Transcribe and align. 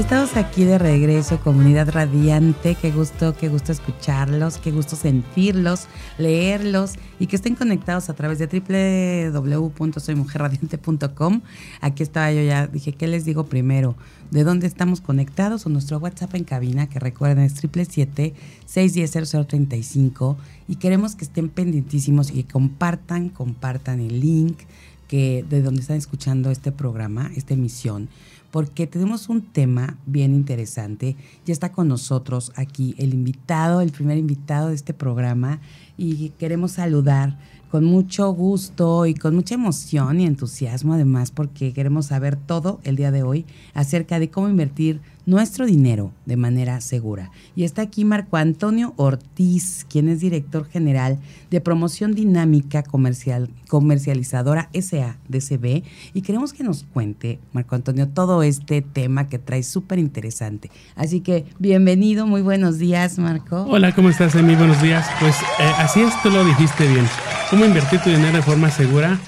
Estamos 0.00 0.36
aquí 0.36 0.64
de 0.64 0.76
regreso, 0.76 1.38
comunidad 1.38 1.88
radiante. 1.88 2.74
Qué 2.74 2.90
gusto, 2.90 3.36
qué 3.36 3.48
gusto 3.48 3.70
escucharlos, 3.70 4.58
qué 4.58 4.72
gusto 4.72 4.96
sentirlos, 4.96 5.86
leerlos 6.18 6.94
y 7.20 7.28
que 7.28 7.36
estén 7.36 7.54
conectados 7.54 8.10
a 8.10 8.14
través 8.14 8.40
de 8.40 8.48
www.soymujerradiante.com. 8.48 11.42
Aquí 11.80 12.02
estaba 12.02 12.32
yo 12.32 12.42
ya, 12.42 12.66
dije, 12.66 12.94
¿qué 12.94 13.06
les 13.06 13.24
digo 13.24 13.46
primero? 13.46 13.94
¿De 14.32 14.42
dónde 14.42 14.66
estamos 14.66 15.00
conectados? 15.00 15.64
O 15.64 15.68
nuestro 15.68 15.98
WhatsApp 15.98 16.34
en 16.34 16.42
cabina, 16.42 16.88
que 16.88 16.98
recuerden 16.98 17.44
es 17.44 17.54
777-610-0035. 17.62 20.36
Y 20.66 20.74
queremos 20.76 21.14
que 21.14 21.24
estén 21.24 21.48
pendientísimos 21.48 22.32
y 22.32 22.42
compartan, 22.42 23.28
compartan 23.28 24.00
el 24.00 24.20
link 24.20 24.58
que 25.06 25.44
de 25.48 25.62
donde 25.62 25.82
están 25.82 25.98
escuchando 25.98 26.50
este 26.50 26.72
programa, 26.72 27.30
esta 27.36 27.54
emisión 27.54 28.08
porque 28.54 28.86
tenemos 28.86 29.28
un 29.28 29.42
tema 29.42 29.98
bien 30.06 30.32
interesante. 30.32 31.16
Ya 31.44 31.52
está 31.52 31.72
con 31.72 31.88
nosotros 31.88 32.52
aquí 32.54 32.94
el 32.98 33.12
invitado, 33.12 33.80
el 33.80 33.90
primer 33.90 34.16
invitado 34.16 34.68
de 34.68 34.76
este 34.76 34.94
programa 34.94 35.58
y 35.98 36.28
queremos 36.38 36.70
saludar 36.70 37.36
con 37.72 37.84
mucho 37.84 38.30
gusto 38.30 39.06
y 39.06 39.14
con 39.14 39.34
mucha 39.34 39.56
emoción 39.56 40.20
y 40.20 40.26
entusiasmo 40.26 40.94
además 40.94 41.32
porque 41.32 41.72
queremos 41.72 42.06
saber 42.06 42.36
todo 42.36 42.78
el 42.84 42.94
día 42.94 43.10
de 43.10 43.24
hoy 43.24 43.44
acerca 43.74 44.20
de 44.20 44.30
cómo 44.30 44.48
invertir 44.48 45.00
nuestro 45.26 45.66
dinero 45.66 46.12
de 46.26 46.36
manera 46.36 46.80
segura. 46.80 47.30
Y 47.56 47.64
está 47.64 47.82
aquí 47.82 48.04
Marco 48.04 48.36
Antonio 48.36 48.92
Ortiz, 48.96 49.86
quien 49.88 50.08
es 50.08 50.20
director 50.20 50.66
general 50.66 51.18
de 51.50 51.60
promoción 51.60 52.14
dinámica 52.14 52.82
comercial, 52.82 53.48
comercializadora 53.68 54.68
SADCB. 54.74 55.82
Y 56.12 56.22
queremos 56.22 56.52
que 56.52 56.64
nos 56.64 56.84
cuente, 56.84 57.38
Marco 57.52 57.74
Antonio, 57.74 58.08
todo 58.08 58.42
este 58.42 58.82
tema 58.82 59.28
que 59.28 59.38
trae 59.38 59.62
súper 59.62 59.98
interesante. 59.98 60.70
Así 60.94 61.20
que 61.20 61.46
bienvenido, 61.58 62.26
muy 62.26 62.42
buenos 62.42 62.78
días, 62.78 63.18
Marco. 63.18 63.62
Hola, 63.68 63.94
¿cómo 63.94 64.10
estás, 64.10 64.34
Emi? 64.34 64.54
Buenos 64.54 64.82
días. 64.82 65.06
Pues 65.20 65.36
eh, 65.36 65.70
así 65.78 66.00
es, 66.00 66.12
tú 66.22 66.30
lo 66.30 66.44
dijiste 66.44 66.86
bien. 66.86 67.06
¿Cómo 67.50 67.64
invertir 67.64 68.00
tu 68.00 68.10
dinero 68.10 68.36
de 68.36 68.42
forma 68.42 68.70
segura? 68.70 69.18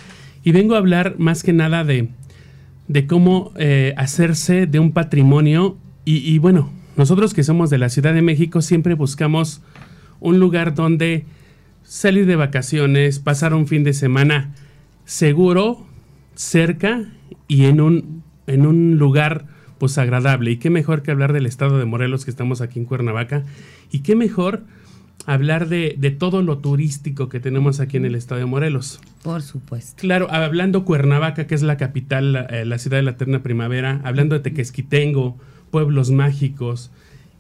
Y 0.43 0.53
vengo 0.53 0.75
a 0.75 0.79
hablar 0.79 1.17
más 1.19 1.43
que 1.43 1.53
nada 1.53 1.85
de, 1.85 2.11
de 2.87 3.07
cómo 3.07 3.53
eh, 3.57 3.95
hacerse 3.97 4.67
de 4.67 4.79
un 4.79 4.93
patrimonio 4.93 5.77
y, 6.09 6.39
bueno, 6.39 6.71
nosotros 6.97 7.35
que 7.35 7.43
somos 7.43 7.69
de 7.69 7.79
la 7.79 7.89
Ciudad 7.89 8.15
de 8.15 8.23
México 8.23 8.63
siempre 8.63 8.95
buscamos 8.95 9.61
un 10.21 10.39
lugar 10.39 10.75
donde 10.75 11.27
salir 11.83 12.27
de 12.27 12.37
vacaciones, 12.37 13.19
pasar 13.19 13.53
un 13.55 13.67
fin 13.67 13.83
de 13.83 13.93
semana 13.93 14.55
seguro, 15.05 15.85
cerca 16.37 17.05
y 17.49 17.65
en 17.65 17.81
un, 17.81 18.23
en 18.47 18.67
un 18.67 18.99
lugar 18.99 19.47
pues 19.79 19.99
agradable. 19.99 20.53
Y 20.53 20.57
qué 20.59 20.71
mejor 20.71 21.03
que 21.03 21.11
hablar 21.11 21.33
del 21.33 21.45
estado 21.45 21.79
de 21.79 21.85
Morelos 21.85 22.25
que 22.25 22.31
estamos 22.31 22.61
aquí 22.61 22.79
en 22.79 22.85
Cuernavaca. 22.85 23.45
Y 23.91 24.01
qué 24.01 24.17
mejor 24.17 24.63
hablar 25.27 25.69
de, 25.69 26.17
todo 26.19 26.41
lo 26.41 26.59
turístico 26.59 27.29
que 27.29 27.41
tenemos 27.41 27.81
aquí 27.81 27.97
en 27.97 28.05
el 28.05 28.15
estado 28.15 28.39
de 28.39 28.47
Morelos. 28.47 29.01
Por 29.23 29.43
supuesto. 29.43 30.01
Claro, 30.01 30.29
hablando 30.31 30.85
Cuernavaca, 30.85 31.47
que 31.47 31.55
es 31.55 31.63
la 31.63 31.77
capital, 31.77 32.33
la, 32.33 32.43
eh, 32.43 32.65
la 32.65 32.79
ciudad 32.79 32.99
de 32.99 33.03
la 33.03 33.11
eterna 33.13 33.43
primavera, 33.43 34.01
hablando 34.05 34.37
de 34.37 34.41
Tequesquitengo, 34.41 35.37
pueblos 35.71 36.11
mágicos. 36.11 36.91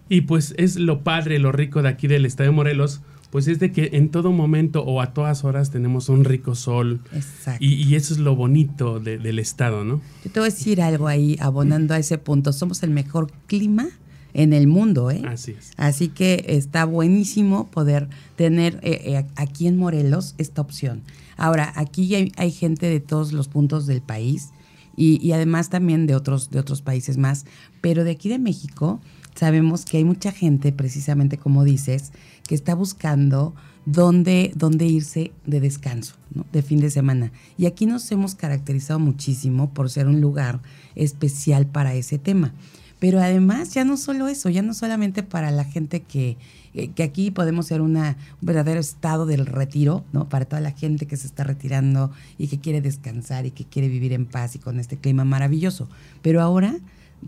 Y 0.09 0.23
pues 0.23 0.55
es 0.57 0.77
lo 0.77 1.03
padre, 1.03 1.39
lo 1.39 1.53
rico 1.53 1.83
de 1.83 1.89
aquí 1.89 2.07
del 2.07 2.27
estado 2.27 2.51
de 2.51 2.57
Morelos, 2.57 3.01
pues 3.31 3.49
es 3.49 3.59
de 3.59 3.73
que 3.73 3.91
en 3.95 4.11
todo 4.11 4.33
momento 4.33 4.83
o 4.83 5.01
a 5.01 5.13
todas 5.13 5.45
horas 5.45 5.71
tenemos 5.71 6.09
un 6.09 6.25
rico 6.25 6.55
sol. 6.55 7.01
Exacto. 7.13 7.65
Y, 7.65 7.95
eso 7.95 8.15
es 8.15 8.21
lo 8.21 8.37
bonito 8.37 9.01
del 9.01 9.39
estado, 9.39 9.85
¿no? 9.85 10.01
Yo 10.25 10.31
te 10.31 10.41
voy 10.41 10.49
a 10.49 10.53
decir 10.53 10.81
algo 10.81 11.09
ahí, 11.09 11.37
abonando 11.41 11.95
a 11.95 11.99
ese 11.99 12.19
punto. 12.19 12.53
Somos 12.53 12.83
el 12.83 12.91
mejor 12.91 13.33
clima 13.47 13.89
en 14.33 14.53
el 14.53 14.69
mundo, 14.69 15.11
¿eh? 15.11 15.23
Así 15.27 15.53
es. 15.59 15.73
Así 15.77 16.09
que 16.09 16.45
está 16.49 16.85
buenísimo 16.85 17.69
poder 17.69 18.09
tener 18.37 18.79
eh, 18.83 19.03
eh, 19.05 19.27
aquí 19.35 19.67
en 19.67 19.77
Morelos 19.77 20.35
esta 20.39 20.61
opción. 20.61 21.03
Ahora, 21.37 21.73
aquí 21.75 22.15
hay, 22.15 22.33
hay, 22.37 22.51
gente 22.51 22.89
de 22.89 23.01
todos 23.01 23.33
los 23.33 23.49
puntos 23.49 23.87
del 23.87 24.03
país 24.03 24.51
y, 24.97 25.33
además 25.33 25.69
también 25.69 26.07
de 26.07 26.15
otros, 26.15 26.51
de 26.51 26.59
otros 26.59 26.83
países 26.83 27.19
más. 27.19 27.45
Pero 27.81 28.05
de 28.05 28.13
aquí 28.13 28.29
de 28.29 28.39
México 28.39 29.01
sabemos 29.35 29.85
que 29.85 29.99
hay 29.99 30.05
mucha 30.05 30.33
gente, 30.33 30.73
precisamente 30.73 31.37
como 31.37 31.65
dices, 31.65 32.13
que 32.49 32.55
está 32.55 32.75
buscando 32.75 33.55
dónde, 33.85 34.53
dónde 34.55 34.87
irse 34.87 35.33
de 35.45 35.61
descanso, 35.61 36.15
de 36.53 36.63
fin 36.63 36.81
de 36.81 36.91
semana. 36.91 37.33
Y 37.59 37.67
aquí 37.67 37.87
nos 37.87 38.11
hemos 38.11 38.35
caracterizado 38.35 38.99
muchísimo 38.99 39.73
por 39.75 39.91
ser 39.91 40.07
un 40.07 40.21
lugar 40.21 40.61
especial 40.95 41.67
para 41.67 41.95
ese 41.95 42.19
tema. 42.19 42.55
Pero 42.99 43.21
además, 43.21 43.75
ya 43.75 43.85
no 43.85 43.97
solo 43.97 44.29
eso, 44.29 44.49
ya 44.49 44.63
no 44.63 44.73
solamente 44.73 45.23
para 45.23 45.51
la 45.51 45.65
gente 45.65 46.01
que, 46.01 46.39
eh, 46.75 46.89
que 46.89 47.03
aquí 47.03 47.31
podemos 47.31 47.67
ser 47.67 47.83
una, 47.83 48.17
un 48.41 48.47
verdadero 48.47 48.81
estado 48.81 49.27
del 49.27 49.45
retiro, 49.45 50.05
¿no? 50.13 50.29
Para 50.29 50.47
toda 50.47 50.61
la 50.61 50.71
gente 50.71 51.07
que 51.07 51.17
se 51.17 51.27
está 51.27 51.45
retirando 51.45 52.11
y 52.39 52.49
que 52.49 52.59
quiere 52.59 52.81
descansar 52.81 53.45
y 53.45 53.51
que 53.51 53.65
quiere 53.65 53.89
vivir 53.89 54.13
en 54.13 54.25
paz 54.25 54.57
y 54.57 54.59
con 54.59 54.81
este 54.81 54.97
clima 54.97 55.25
maravilloso. 55.25 55.89
Pero 56.23 56.41
ahora 56.41 56.79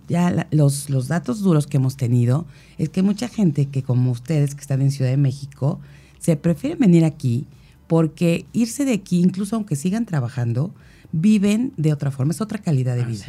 ya 0.09 0.49
los, 0.51 0.91
los 0.91 1.09
datos 1.09 1.41
duros 1.41 1.67
que 1.67 1.77
hemos 1.79 1.97
tenido 1.97 2.47
es 2.79 2.89
que 2.89 3.03
mucha 3.03 3.29
gente 3.29 3.67
que 3.67 3.83
como 3.83 4.11
ustedes 4.11 4.55
que 4.55 4.61
están 4.61 4.81
en 4.81 4.91
Ciudad 4.91 5.11
de 5.11 5.17
México, 5.17 5.81
se 6.19 6.37
prefiere 6.37 6.77
venir 6.77 7.05
aquí 7.05 7.47
porque 7.87 8.47
irse 8.53 8.85
de 8.85 8.93
aquí, 8.93 9.21
incluso 9.21 9.57
aunque 9.57 9.77
sigan 9.77 10.07
trabajando, 10.07 10.73
viven 11.13 11.73
de 11.77 11.93
otra 11.93 12.11
forma, 12.11 12.33
es 12.33 12.41
otra 12.41 12.59
calidad 12.59 12.97
de 12.97 13.05
vida. 13.05 13.27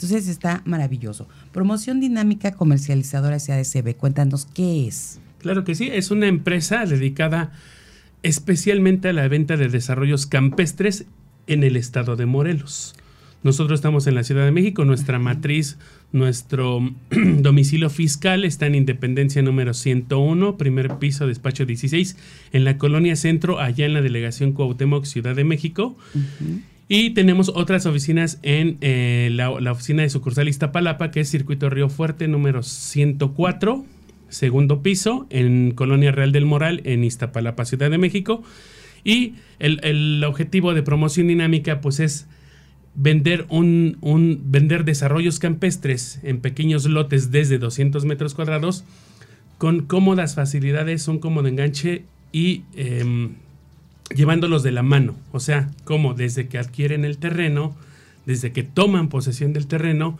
Entonces 0.00 0.28
está 0.28 0.62
maravilloso. 0.64 1.28
Promoción 1.52 2.00
dinámica 2.00 2.52
comercializadora 2.52 3.38
SADCB, 3.38 3.96
cuéntanos 3.96 4.46
qué 4.46 4.86
es. 4.86 5.20
Claro 5.40 5.62
que 5.62 5.74
sí, 5.74 5.90
es 5.92 6.10
una 6.10 6.26
empresa 6.26 6.86
dedicada 6.86 7.52
especialmente 8.22 9.10
a 9.10 9.12
la 9.12 9.28
venta 9.28 9.58
de 9.58 9.68
desarrollos 9.68 10.24
campestres 10.24 11.04
en 11.46 11.64
el 11.64 11.76
estado 11.76 12.16
de 12.16 12.24
Morelos. 12.24 12.94
Nosotros 13.42 13.78
estamos 13.78 14.06
en 14.06 14.14
la 14.14 14.24
Ciudad 14.24 14.46
de 14.46 14.52
México, 14.52 14.86
nuestra 14.86 15.18
matriz, 15.18 15.76
nuestro 16.12 16.80
domicilio 17.10 17.90
fiscal 17.90 18.46
está 18.46 18.66
en 18.66 18.76
Independencia 18.76 19.42
número 19.42 19.74
101, 19.74 20.56
primer 20.56 20.96
piso, 20.96 21.26
despacho 21.26 21.66
16, 21.66 22.16
en 22.52 22.64
la 22.64 22.78
colonia 22.78 23.16
Centro, 23.16 23.60
allá 23.60 23.84
en 23.84 23.92
la 23.92 24.00
delegación 24.00 24.52
Cuauhtémoc, 24.52 25.04
Ciudad 25.04 25.36
de 25.36 25.44
México. 25.44 25.98
Y 26.92 27.10
tenemos 27.10 27.52
otras 27.54 27.86
oficinas 27.86 28.40
en 28.42 28.76
eh, 28.80 29.28
la, 29.30 29.50
oficina 29.70 30.02
de 30.02 30.10
sucursal 30.10 30.48
Iztapalapa, 30.48 31.12
que 31.12 31.20
es 31.20 31.30
Circuito 31.30 31.70
Río 31.70 31.88
Fuerte 31.88 32.26
número 32.26 32.64
104 32.64 33.84
segundo 34.28 34.82
piso, 34.82 35.28
en 35.30 35.70
Colonia 35.70 36.10
Real 36.10 36.32
del 36.32 36.46
Moral, 36.46 36.80
en 36.82 37.04
Iztapalapa, 37.04 37.64
Ciudad 37.64 37.92
de 37.92 37.98
México. 37.98 38.42
Y 39.04 39.34
el, 39.60 40.24
objetivo 40.24 40.74
de 40.74 40.82
promoción 40.82 41.28
dinámica, 41.28 41.80
pues 41.80 42.00
es 42.00 42.26
vender, 42.96 43.46
un, 43.50 43.96
un, 44.00 44.40
vender 44.46 44.84
desarrollos 44.84 45.38
campestres 45.38 46.18
en 46.24 46.40
pequeños 46.40 46.86
lotes 46.86 47.30
desde 47.30 47.58
200 47.58 48.04
metros 48.04 48.34
cuadrados 48.34 48.82
con 49.58 49.86
cómodas 49.86 50.34
facilidades, 50.34 51.06
un 51.06 51.20
cómodo 51.20 51.46
enganche 51.46 52.02
y 52.32 52.62
em, 52.74 53.34
llevándolos 54.14 54.62
de 54.62 54.72
la 54.72 54.82
mano. 54.82 55.14
O 55.32 55.40
sea, 55.40 55.70
como 55.84 56.14
desde 56.14 56.48
que 56.48 56.58
adquieren 56.58 57.04
el 57.04 57.18
terreno, 57.18 57.74
desde 58.26 58.52
que 58.52 58.62
toman 58.62 59.08
posesión 59.08 59.52
del 59.52 59.66
terreno, 59.66 60.18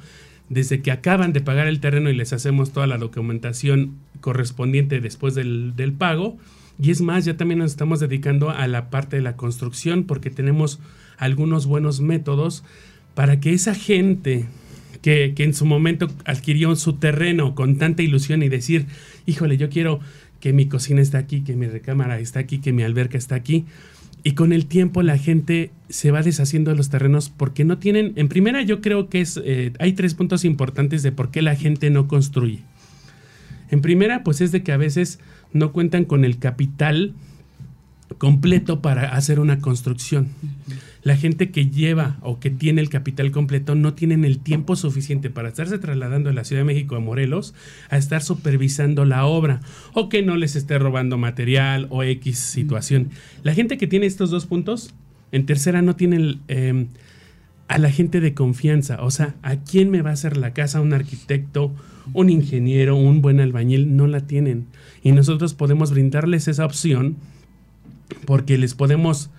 desde 0.48 0.82
que 0.82 0.90
acaban 0.90 1.32
de 1.32 1.40
pagar 1.40 1.66
el 1.68 1.80
terreno 1.80 2.10
y 2.10 2.14
les 2.14 2.32
hacemos 2.32 2.72
toda 2.72 2.86
la 2.86 2.98
documentación 2.98 3.96
correspondiente 4.20 5.00
después 5.00 5.34
del, 5.34 5.94
pago. 5.96 6.38
Y 6.78 6.90
es 6.90 7.00
más, 7.02 7.24
ya 7.24 7.36
también 7.36 7.58
nos 7.58 7.72
estamos 7.72 8.00
dedicando 8.00 8.50
a 8.50 8.66
la 8.66 8.90
parte 8.90 9.16
de 9.16 9.22
la 9.22 9.36
construcción 9.36 10.04
porque 10.04 10.30
tenemos 10.30 10.80
algunos 11.18 11.66
buenos 11.66 12.00
métodos 12.00 12.64
para 13.14 13.38
que 13.38 13.52
esa 13.52 13.74
gente 13.74 14.46
que, 15.02 15.34
que, 15.36 15.44
en 15.44 15.54
su 15.54 15.66
momento 15.66 16.08
adquirió 16.24 16.74
su 16.76 16.94
terreno 16.94 17.54
con 17.54 17.76
tanta 17.76 18.02
ilusión 18.02 18.42
y 18.42 18.48
decir, 18.48 18.86
híjole, 19.26 19.56
yo 19.56 19.68
quiero 19.68 20.00
que 20.40 20.52
mi 20.52 20.66
cocina 20.66 21.00
está 21.00 21.18
aquí, 21.18 21.42
que 21.42 21.54
mi 21.54 21.66
recámara 21.66 22.18
está 22.18 22.40
aquí, 22.40 22.58
que 22.58 22.72
mi 22.72 22.82
alberca 22.82 23.18
está 23.18 23.34
aquí, 23.34 23.66
y 24.22 24.32
con 24.32 24.52
el 24.52 24.66
tiempo 24.66 25.02
la 25.02 25.16
gente 25.16 25.70
se 25.88 26.10
va 26.10 26.22
deshaciendo 26.22 26.70
de 26.70 26.76
los 26.76 26.90
terrenos 26.90 27.30
porque 27.30 27.64
no 27.64 27.78
tienen, 27.78 28.12
en 28.16 28.28
primera 28.28 28.62
yo 28.62 28.80
creo 28.80 29.08
que 29.08 29.20
es, 29.20 29.40
eh, 29.42 29.72
hay 29.78 29.92
tres 29.94 30.14
puntos 30.14 30.44
importantes 30.44 31.02
de 31.02 31.12
por 31.12 31.30
qué 31.30 31.42
la 31.42 31.54
gente 31.54 31.90
no 31.90 32.08
construye. 32.08 32.60
En 33.70 33.80
primera, 33.80 34.24
pues 34.24 34.40
es 34.40 34.52
de 34.52 34.62
que 34.62 34.72
a 34.72 34.76
veces 34.76 35.20
no 35.52 35.72
cuentan 35.72 36.04
con 36.04 36.24
el 36.24 36.38
capital 36.38 37.14
completo 38.18 38.82
para 38.82 39.14
hacer 39.14 39.40
una 39.40 39.60
construcción. 39.60 40.28
La 41.02 41.16
gente 41.16 41.50
que 41.50 41.70
lleva 41.70 42.18
o 42.20 42.40
que 42.40 42.50
tiene 42.50 42.80
el 42.80 42.90
capital 42.90 43.30
completo 43.30 43.74
no 43.74 43.94
tienen 43.94 44.24
el 44.24 44.38
tiempo 44.38 44.76
suficiente 44.76 45.30
para 45.30 45.48
estarse 45.48 45.78
trasladando 45.78 46.28
de 46.28 46.34
la 46.34 46.44
Ciudad 46.44 46.60
de 46.60 46.66
México 46.66 46.96
a 46.96 47.00
Morelos 47.00 47.54
a 47.88 47.96
estar 47.96 48.22
supervisando 48.22 49.04
la 49.04 49.24
obra 49.24 49.60
o 49.94 50.08
que 50.08 50.22
no 50.22 50.36
les 50.36 50.56
esté 50.56 50.78
robando 50.78 51.16
material 51.16 51.86
o 51.90 52.02
X 52.02 52.38
situación. 52.38 53.10
La 53.42 53.54
gente 53.54 53.78
que 53.78 53.86
tiene 53.86 54.06
estos 54.06 54.30
dos 54.30 54.46
puntos, 54.46 54.94
en 55.32 55.46
tercera 55.46 55.80
no 55.80 55.96
tiene 55.96 56.38
em, 56.48 56.88
a 57.68 57.78
la 57.78 57.90
gente 57.90 58.20
de 58.20 58.34
confianza, 58.34 59.02
o 59.02 59.10
sea, 59.10 59.36
¿a 59.42 59.56
quién 59.56 59.90
me 59.90 60.02
va 60.02 60.10
a 60.10 60.14
hacer 60.14 60.36
la 60.36 60.52
casa? 60.52 60.80
¿Un 60.80 60.92
arquitecto? 60.92 61.72
¿Un 62.12 62.28
ingeniero? 62.28 62.96
¿Un 62.96 63.22
buen 63.22 63.40
albañil? 63.40 63.96
No 63.96 64.06
la 64.06 64.26
tienen. 64.26 64.66
Y 65.02 65.12
nosotros 65.12 65.54
podemos 65.54 65.92
brindarles 65.92 66.48
esa 66.48 66.66
opción 66.66 67.16
porque 68.26 68.58
les 68.58 68.74
podemos 68.74 69.30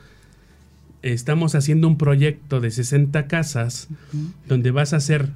estamos 1.02 1.56
haciendo 1.56 1.88
un 1.88 1.98
proyecto 1.98 2.60
de 2.60 2.72
60 2.72 3.28
casas 3.28 3.88
donde 4.48 4.72
vas 4.72 4.94
a 4.94 4.98
hacer 4.98 5.30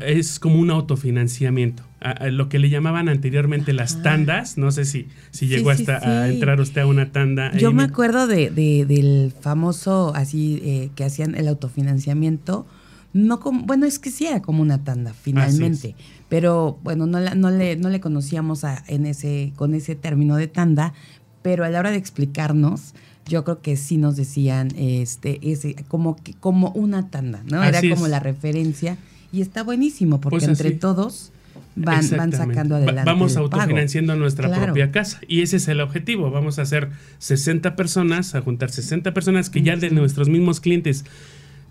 es 0.00 0.38
como 0.38 0.60
un 0.60 0.70
autofinanciamiento. 0.70 1.82
A, 2.00 2.26
lo 2.28 2.50
que 2.50 2.58
le 2.58 2.68
llamaban 2.68 3.08
anteriormente 3.08 3.72
las 3.72 4.02
tandas, 4.02 4.58
no 4.58 4.70
sé 4.70 4.84
si, 4.84 5.08
si 5.30 5.46
llegó 5.46 5.70
hasta 5.70 6.06
a 6.06 6.28
entrar 6.28 6.60
usted 6.60 6.82
a 6.82 6.86
una 6.86 7.12
tanda. 7.12 7.56
Yo 7.56 7.72
me 7.72 7.82
acuerdo 7.82 8.26
de, 8.26 8.50
del 8.50 9.32
famoso 9.40 10.12
así 10.14 10.60
eh, 10.62 10.90
que 10.94 11.04
hacían 11.04 11.34
el 11.34 11.48
autofinanciamiento. 11.48 12.66
No 13.14 13.40
como, 13.40 13.64
bueno, 13.64 13.86
es 13.86 13.98
que 13.98 14.10
sí 14.10 14.26
era 14.26 14.42
como 14.42 14.60
una 14.60 14.84
tanda 14.84 15.14
finalmente, 15.14 15.94
pero 16.28 16.78
bueno, 16.82 17.06
no, 17.06 17.20
no, 17.34 17.50
le, 17.50 17.76
no 17.76 17.88
le 17.88 18.00
conocíamos 18.00 18.64
a, 18.64 18.84
en 18.88 19.06
ese, 19.06 19.52
con 19.56 19.72
ese 19.72 19.94
término 19.94 20.36
de 20.36 20.48
tanda, 20.48 20.92
pero 21.40 21.64
a 21.64 21.70
la 21.70 21.78
hora 21.78 21.90
de 21.90 21.96
explicarnos, 21.96 22.92
yo 23.26 23.44
creo 23.44 23.60
que 23.60 23.76
sí 23.76 23.96
nos 23.96 24.16
decían 24.16 24.68
este 24.76 25.38
ese 25.50 25.74
como 25.88 26.16
como 26.40 26.70
una 26.70 27.10
tanda, 27.10 27.42
¿no? 27.50 27.62
Era 27.62 27.80
como 27.80 28.08
la 28.08 28.20
referencia 28.20 28.96
y 29.32 29.40
está 29.40 29.62
buenísimo 29.62 30.20
porque 30.20 30.38
pues 30.38 30.48
entre 30.48 30.72
todos 30.72 31.32
van, 31.76 32.08
van 32.16 32.32
sacando 32.32 32.76
adelante. 32.76 33.10
vamos 33.10 33.36
autofinanciando 33.36 34.16
nuestra 34.16 34.50
propia 34.50 34.90
casa 34.90 35.20
y 35.26 35.42
ese 35.42 35.56
es 35.56 35.68
el 35.68 35.80
objetivo. 35.80 36.30
Vamos 36.30 36.58
a 36.58 36.62
hacer 36.62 36.90
60 37.18 37.76
personas, 37.76 38.34
a 38.34 38.42
juntar 38.42 38.70
60 38.70 39.12
personas 39.14 39.50
que 39.50 39.62
ya 39.62 39.76
de 39.76 39.90
nuestros 39.90 40.28
mismos 40.28 40.60
clientes. 40.60 41.04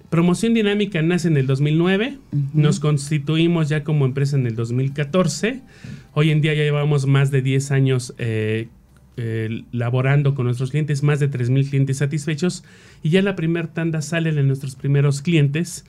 Promoción 0.10 0.54
Dinámica 0.54 1.02
nace 1.02 1.28
en 1.28 1.38
el 1.38 1.48
2009, 1.48 2.20
nos 2.54 2.80
constituimos 2.80 3.68
ya 3.70 3.84
como 3.84 4.06
empresa 4.06 4.38
en 4.38 4.46
el 4.46 4.56
2014. 4.56 5.62
Hoy 6.14 6.30
en 6.30 6.42
día 6.42 6.54
ya 6.54 6.62
llevamos 6.62 7.08
más 7.08 7.32
de 7.32 7.42
10 7.42 7.72
años 7.72 8.14
eh, 8.20 8.68
eh, 9.16 9.64
laborando 9.72 10.34
con 10.34 10.46
nuestros 10.46 10.72
clientes, 10.72 11.04
más 11.04 11.20
de 11.20 11.30
3.000 11.30 11.70
clientes 11.70 11.98
satisfechos 11.98 12.64
y 13.04 13.10
ya 13.10 13.22
la 13.22 13.36
primera 13.36 13.68
tanda 13.68 14.02
sale 14.02 14.32
de 14.32 14.42
nuestros 14.42 14.76
primeros 14.76 15.22
clientes 15.22 15.86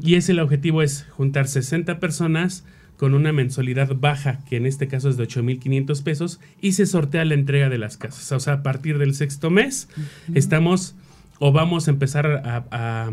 y 0.00 0.14
ese 0.14 0.30
el 0.30 0.38
objetivo 0.38 0.82
es 0.82 1.04
juntar 1.10 1.48
60 1.48 1.98
personas 1.98 2.64
con 2.96 3.14
una 3.14 3.32
mensualidad 3.32 3.96
baja, 3.96 4.40
que 4.48 4.56
en 4.56 4.66
este 4.66 4.86
caso 4.86 5.08
es 5.08 5.16
de 5.16 5.24
8.500 5.24 6.02
pesos, 6.02 6.40
y 6.60 6.72
se 6.72 6.84
sortea 6.84 7.24
la 7.24 7.34
entrega 7.34 7.68
de 7.68 7.78
las 7.78 7.96
casas. 7.96 8.30
O 8.32 8.40
sea, 8.40 8.54
a 8.54 8.62
partir 8.62 8.98
del 8.98 9.14
sexto 9.14 9.50
mes 9.50 9.88
estamos 10.34 10.96
o 11.38 11.52
vamos 11.52 11.86
a 11.86 11.92
empezar 11.92 12.26
a, 12.26 13.12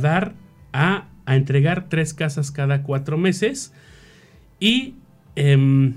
dar, 0.00 0.34
a, 0.72 1.08
entregar 1.26 1.88
tres 1.88 2.14
casas 2.14 2.50
cada 2.50 2.82
cuatro 2.82 3.18
meses 3.18 3.72
y... 4.58 4.94
Em, 5.36 5.94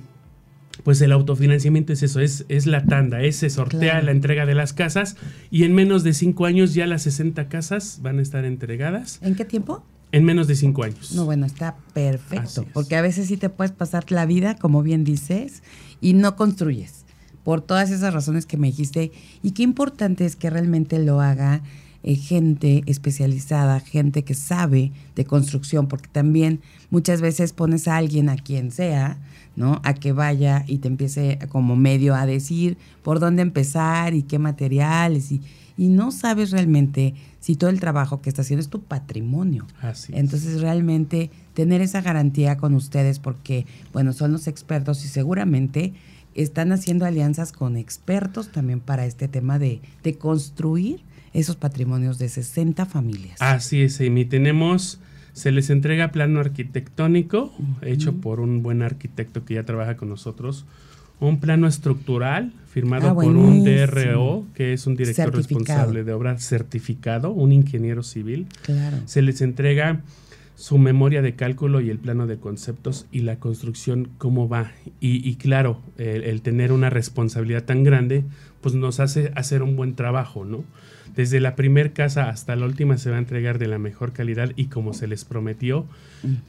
pues 0.83 1.01
el 1.01 1.12
autofinanciamiento 1.12 1.94
es 1.94 2.04
eso, 2.04 2.19
es, 2.19 2.45
es 2.50 2.66
la 2.66 2.86
tanda, 2.86 3.22
es 3.22 3.38
se 3.38 3.50
sortea 3.50 4.01
la 4.01 4.12
entrega 4.12 4.45
de 4.45 4.56
las 4.56 4.74
casas 4.74 5.16
y 5.50 5.63
en 5.63 5.74
menos 5.74 6.04
de 6.04 6.13
cinco 6.13 6.45
años 6.45 6.74
ya 6.74 6.88
las 6.88 7.04
60 7.04 7.48
casas 7.50 8.00
van 8.01 8.19
a 8.19 8.22
estar 8.22 8.45
entregadas. 8.45 9.19
¿En 9.22 9.36
qué 9.36 9.45
tiempo? 9.45 9.83
En 10.12 10.25
menos 10.25 10.48
de 10.48 10.56
cinco 10.56 10.83
años. 10.83 11.13
No, 11.13 11.25
bueno, 11.25 11.45
está 11.45 11.75
perfecto, 11.94 12.66
porque 12.74 12.95
a 12.95 13.01
veces 13.01 13.28
sí 13.28 13.38
te 13.38 13.50
puedes 13.50 13.72
pasar 13.72 14.12
la 14.12 14.25
vida, 14.25 14.56
como 14.56 14.83
bien 14.83 15.04
dices, 15.04 15.63
y 16.01 16.13
no 16.13 16.36
construyes, 16.36 17.06
por 17.44 17.62
todas 17.62 17.92
esas 17.92 18.13
razones 18.13 18.45
que 18.45 18.57
me 18.57 18.68
dijiste, 18.68 19.12
y 19.42 19.51
qué 19.51 19.63
importante 19.63 20.25
es 20.25 20.36
que 20.36 20.50
realmente 20.50 21.00
lo 21.00 21.22
haga 21.22 21.62
eh, 22.04 22.16
gente 22.16 22.83
especializada, 22.88 23.80
gente 23.80 24.24
que 24.24 24.33
sabe 24.33 24.92
de 25.16 25.24
construcción, 25.24 25.88
porque 25.88 26.10
también 26.12 26.60
muchas 26.89 27.22
veces 27.22 27.54
pones 27.54 27.88
a 27.88 27.98
alguien, 27.98 28.28
a 28.28 28.36
quien 28.36 28.72
sea, 28.72 29.18
¿no? 29.56 29.81
A 29.83 29.94
que 29.94 30.12
vaya 30.12 30.63
y 30.68 30.77
te 30.77 30.88
empiece 30.88 31.39
como 31.50 31.75
medio 31.75 32.15
a 32.15 32.25
decir 32.25 32.77
por 33.03 33.19
dónde 33.19 33.42
empezar 33.42 34.13
y 34.13 34.24
qué 34.24 34.39
materiales 34.39 35.31
y, 35.31 35.42
y 35.77 35.88
no 35.88 36.12
sabes 36.12 36.51
realmente 36.51 37.15
si 37.39 37.56
todo 37.56 37.69
el 37.69 37.80
trabajo 37.80 38.21
que 38.21 38.30
está 38.30 38.44
haciendo 38.44 38.62
es 38.62 38.69
tu 38.69 38.81
patrimonio. 38.81 39.65
Así 39.81 40.13
Entonces 40.15 40.62
realmente 40.62 41.31
tener 41.53 41.81
esa 41.81 42.01
garantía 42.01 42.57
con 42.57 42.75
ustedes 42.75 43.19
porque, 43.19 43.65
bueno, 43.94 44.13
son 44.13 44.31
los 44.31 44.48
expertos 44.48 45.03
y 45.03 45.07
seguramente 45.07 45.94
están 46.36 46.71
haciendo 46.71 47.06
alianzas 47.06 47.51
con 47.51 47.77
expertos 47.77 48.51
también 48.51 48.80
para 48.80 49.06
este 49.06 49.27
tema 49.27 49.59
de, 49.59 49.81
de 50.04 50.18
construir 50.18 51.01
esos 51.33 51.56
patrimonios 51.56 52.19
de 52.19 52.30
60 52.30 52.86
familias. 52.86 53.42
Así 53.42 53.81
es, 53.81 54.00
Amy. 54.01 54.25
Tenemos 54.25 55.00
se 55.33 55.51
les 55.51 55.69
entrega 55.69 56.12
plano 56.12 56.39
arquitectónico 56.39 57.54
hecho 57.81 58.13
por 58.13 58.39
un 58.39 58.63
buen 58.63 58.81
arquitecto 58.81 59.45
que 59.45 59.56
ya 59.56 59.63
trabaja 59.63 59.95
con 59.98 60.10
nosotros. 60.10 60.66
Un 61.19 61.39
plano 61.39 61.68
estructural 61.68 62.51
firmado 62.68 63.10
ah, 63.10 63.13
por 63.13 63.36
un 63.36 63.63
DRO, 63.63 64.45
que 64.56 64.74
es 64.74 64.88
un 64.88 64.95
director 64.95 65.36
responsable 65.36 66.04
de 66.04 66.13
obra 66.13 66.38
certificado, 66.39 67.31
un 67.31 67.51
ingeniero 67.51 68.01
civil. 68.01 68.48
Se 69.06 69.22
les 69.22 69.42
entrega 69.42 70.01
su 70.56 70.78
memoria 70.78 71.22
de 71.22 71.36
cálculo 71.36 71.81
y 71.81 71.89
el 71.89 72.00
plano 72.00 72.28
de 72.28 72.38
conceptos 72.38 73.07
y 73.12 73.19
la 73.19 73.38
construcción, 73.38 74.10
cómo 74.18 74.50
va. 74.50 74.72
Y, 75.00 75.36
claro, 75.36 75.80
el, 75.98 76.24
el, 76.24 76.42
tener 76.42 76.72
una 76.72 76.89
responsabilidad 76.89 77.63
tan 77.66 77.83
grande, 77.83 78.24
pues 78.62 78.75
nos 78.75 79.00
hace 79.00 79.31
hacer 79.36 79.63
un 79.63 79.75
buen 79.75 79.95
trabajo, 79.95 80.45
¿no? 80.45 80.63
Desde 81.15 81.39
la 81.39 81.55
primer 81.55 81.93
casa 81.93 82.29
hasta 82.29 82.55
la 82.55 82.65
última 82.65 82.97
se 82.97 83.09
va 83.09 83.17
a 83.17 83.19
entregar 83.19 83.59
de 83.59 83.67
la 83.67 83.79
mejor 83.79 84.13
calidad 84.13 84.51
y 84.55 84.65
como 84.65 84.93
se 84.93 85.07
les 85.07 85.25
prometió. 85.25 85.85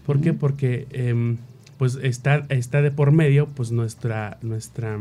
¿Por 0.07 0.21
qué? 0.21 0.33
Porque 0.33 0.87
em, 0.90 1.38
pues 1.78 1.99
está, 2.02 2.47
está 2.49 2.83
de 2.83 2.90
por 2.90 3.12
medio 3.12 3.49
pues 3.49 3.73
nuestra, 3.73 4.38
nuestra 4.42 4.99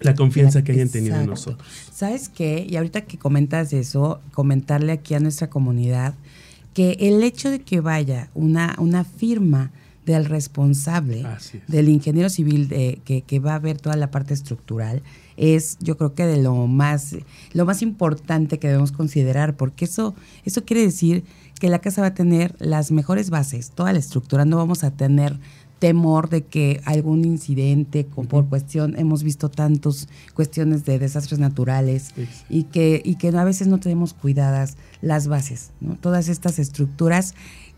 la 0.00 0.14
confianza 0.14 0.62
que 0.62 0.72
hayan 0.72 0.88
tenido 0.88 1.16
en 1.16 1.26
nosotros. 1.26 1.66
¿Sabes 1.92 2.28
qué? 2.28 2.66
Y 2.68 2.76
ahorita 2.76 3.02
que 3.02 3.18
comentas 3.18 3.72
eso, 3.72 4.20
comentarle 4.32 4.92
aquí 4.92 5.14
a 5.14 5.20
nuestra 5.20 5.48
comunidad 5.48 6.14
que 6.74 6.92
el 7.00 7.22
hecho 7.22 7.50
de 7.50 7.60
que 7.60 7.80
vaya 7.80 8.28
una, 8.34 8.76
una 8.78 9.04
firma 9.04 9.70
del 10.04 10.26
responsable, 10.26 11.24
del 11.66 11.88
ingeniero 11.88 12.28
civil 12.28 12.68
de, 12.68 13.00
que, 13.04 13.22
que 13.22 13.40
va 13.40 13.54
a 13.54 13.58
ver 13.58 13.80
toda 13.80 13.96
la 13.96 14.10
parte 14.10 14.34
estructural, 14.34 15.02
es 15.36 15.78
yo 15.80 15.96
creo 15.96 16.14
que 16.14 16.26
de 16.26 16.42
lo 16.42 16.66
más, 16.66 17.16
lo 17.52 17.64
más 17.64 17.82
importante 17.82 18.58
que 18.58 18.68
debemos 18.68 18.92
considerar, 18.92 19.56
porque 19.56 19.84
eso, 19.84 20.14
eso 20.44 20.64
quiere 20.64 20.82
decir 20.82 21.24
que 21.60 21.68
la 21.68 21.78
casa 21.78 22.02
va 22.02 22.08
a 22.08 22.14
tener 22.14 22.54
las 22.58 22.92
mejores 22.92 23.30
bases, 23.30 23.70
toda 23.70 23.92
la 23.92 23.98
estructura, 23.98 24.44
no 24.44 24.56
vamos 24.56 24.84
a 24.84 24.90
tener 24.90 25.38
temor 25.78 26.30
de 26.30 26.42
que 26.44 26.80
algún 26.84 27.24
incidente 27.24 28.04
por 28.04 28.48
cuestión 28.48 28.98
hemos 28.98 29.22
visto 29.22 29.50
tantos 29.50 30.08
cuestiones 30.34 30.84
de 30.86 30.98
desastres 30.98 31.38
naturales 31.38 32.14
y 32.48 32.64
que 32.64 33.02
y 33.04 33.16
que 33.16 33.28
a 33.28 33.44
veces 33.44 33.68
no 33.68 33.78
tenemos 33.78 34.14
cuidadas 34.14 34.76
las 35.02 35.28
bases 35.28 35.72
¿no? 35.80 35.96
todas 35.96 36.28
estas 36.28 36.58
estructuras 36.58 37.34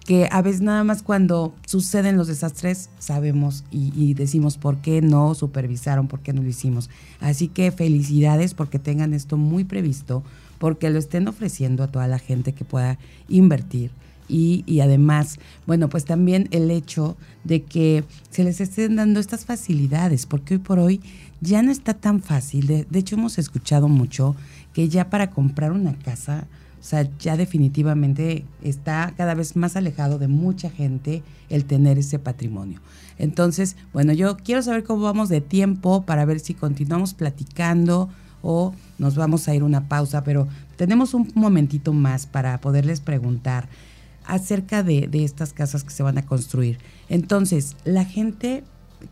que 0.09 0.27
a 0.33 0.41
veces 0.41 0.62
nada 0.62 0.85
más 0.85 1.03
cuando 1.03 1.55
suceden 1.67 2.17
los 2.17 2.29
desastres 2.29 2.88
sabemos 2.99 3.65
y, 3.71 4.15
decimos 4.15 4.57
por 4.57 4.79
qué 4.79 5.03
no 5.03 5.35
supervisaron, 5.35 6.09
por 6.09 6.21
qué 6.21 6.33
no 6.33 6.41
lo 6.41 6.49
hicimos. 6.49 6.88
Así 7.21 7.49
que 7.49 7.71
felicidades 7.73 8.55
porque 8.55 8.79
tengan 8.79 9.12
esto 9.12 9.37
muy 9.37 9.65
previsto, 9.65 10.23
porque 10.59 10.88
lo 10.88 10.99
estén 10.99 11.29
ofreciendo 11.29 11.83
a 11.83 11.88
toda 11.88 12.09
la 12.09 12.19
gente 12.19 12.55
que 12.55 12.65
pueda 12.65 12.99
invertir. 13.29 13.91
Y, 14.31 14.65
y, 14.65 14.81
además, 14.81 15.38
bueno, 15.67 15.91
pues 15.91 16.07
también 16.07 16.49
el 16.53 16.71
hecho 16.71 17.19
de 17.45 17.65
que 17.65 18.03
se 18.31 18.45
les 18.45 18.62
estén 18.62 18.97
dando 18.97 19.21
estas 19.21 19.45
facilidades, 19.45 20.25
porque 20.25 20.55
hoy 20.55 20.61
por 20.61 20.79
hoy 20.79 21.03
ya 21.43 21.61
no 21.61 21.71
está 21.71 21.93
tan 21.93 22.23
fácil. 22.23 22.67
De 22.67 22.99
hecho, 22.99 23.17
hemos 23.17 23.37
escuchado 23.37 23.88
mucho 23.88 24.37
que 24.73 24.88
ya 24.88 25.11
para 25.11 25.29
comprar 25.29 25.71
una 25.71 25.93
casa, 25.99 26.47
o 26.80 26.85
sea, 26.85 27.08
ya 27.18 27.37
definitivamente 27.37 28.44
está 28.62 29.12
cada 29.16 29.35
vez 29.35 29.56
más 29.56 29.76
alejado 29.76 30.18
de 30.18 30.28
mucha 30.28 30.70
gente 30.70 31.23
el 31.49 31.64
tener 31.64 31.99
ese 31.99 32.18
patrimonio. 32.18 32.80
Entonces, 33.18 33.76
bueno, 33.92 34.12
yo 34.12 34.37
quiero 34.37 34.62
saber 34.62 34.85
cómo 34.85 35.02
vamos 35.02 35.28
de 35.28 35.40
tiempo 35.40 36.02
para 36.02 36.25
ver 36.25 36.40
si 36.40 36.54
continuamos 36.54 37.14
platicando 37.14 38.08
o 38.42 38.73
nos 38.99 39.16
vamos 39.16 39.49
a 39.49 39.54
ir 39.54 39.64
una 39.64 39.88
pausa, 39.88 40.23
pero 40.23 40.47
tenemos 40.76 41.14
un 41.14 41.30
momentito 41.35 41.92
más 41.92 42.26
para 42.26 42.61
poderles 42.61 43.00
preguntar 43.00 43.68
acerca 44.25 44.82
de, 44.82 45.08
de 45.08 45.25
estas 45.25 45.52
casas 45.52 45.82
que 45.82 45.90
se 45.90 46.02
van 46.02 46.18
a 46.18 46.26
construir. 46.26 46.78
Entonces, 47.08 47.76
la 47.85 48.04
gente 48.04 48.62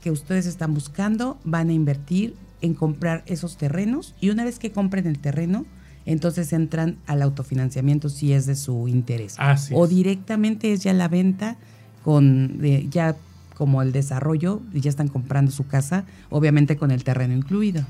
que 0.00 0.10
ustedes 0.10 0.46
están 0.46 0.74
buscando 0.74 1.38
van 1.44 1.70
a 1.70 1.72
invertir 1.72 2.36
en 2.60 2.74
comprar 2.74 3.22
esos 3.26 3.56
terrenos 3.56 4.14
y 4.20 4.30
una 4.30 4.44
vez 4.44 4.58
que 4.58 4.72
compren 4.72 5.06
el 5.06 5.18
terreno, 5.18 5.64
entonces 6.06 6.52
entran 6.52 6.96
al 7.06 7.20
autofinanciamiento 7.22 8.08
si 8.08 8.32
es 8.32 8.46
de 8.46 8.56
su 8.56 8.88
interés. 8.88 9.36
o 9.72 9.86
directamente 9.86 10.72
es 10.72 10.82
ya 10.82 10.92
la 10.94 11.08
venta 11.08 11.56
con 12.02 12.60
ya 12.90 13.16
como 13.54 13.82
el 13.82 13.92
desarrollo 13.92 14.62
y 14.72 14.80
ya 14.80 14.90
están 14.90 15.08
comprando 15.08 15.50
su 15.50 15.66
casa, 15.66 16.04
obviamente 16.30 16.76
con 16.76 16.90
el 16.90 17.04
terreno 17.04 17.34
incluido. 17.34 17.84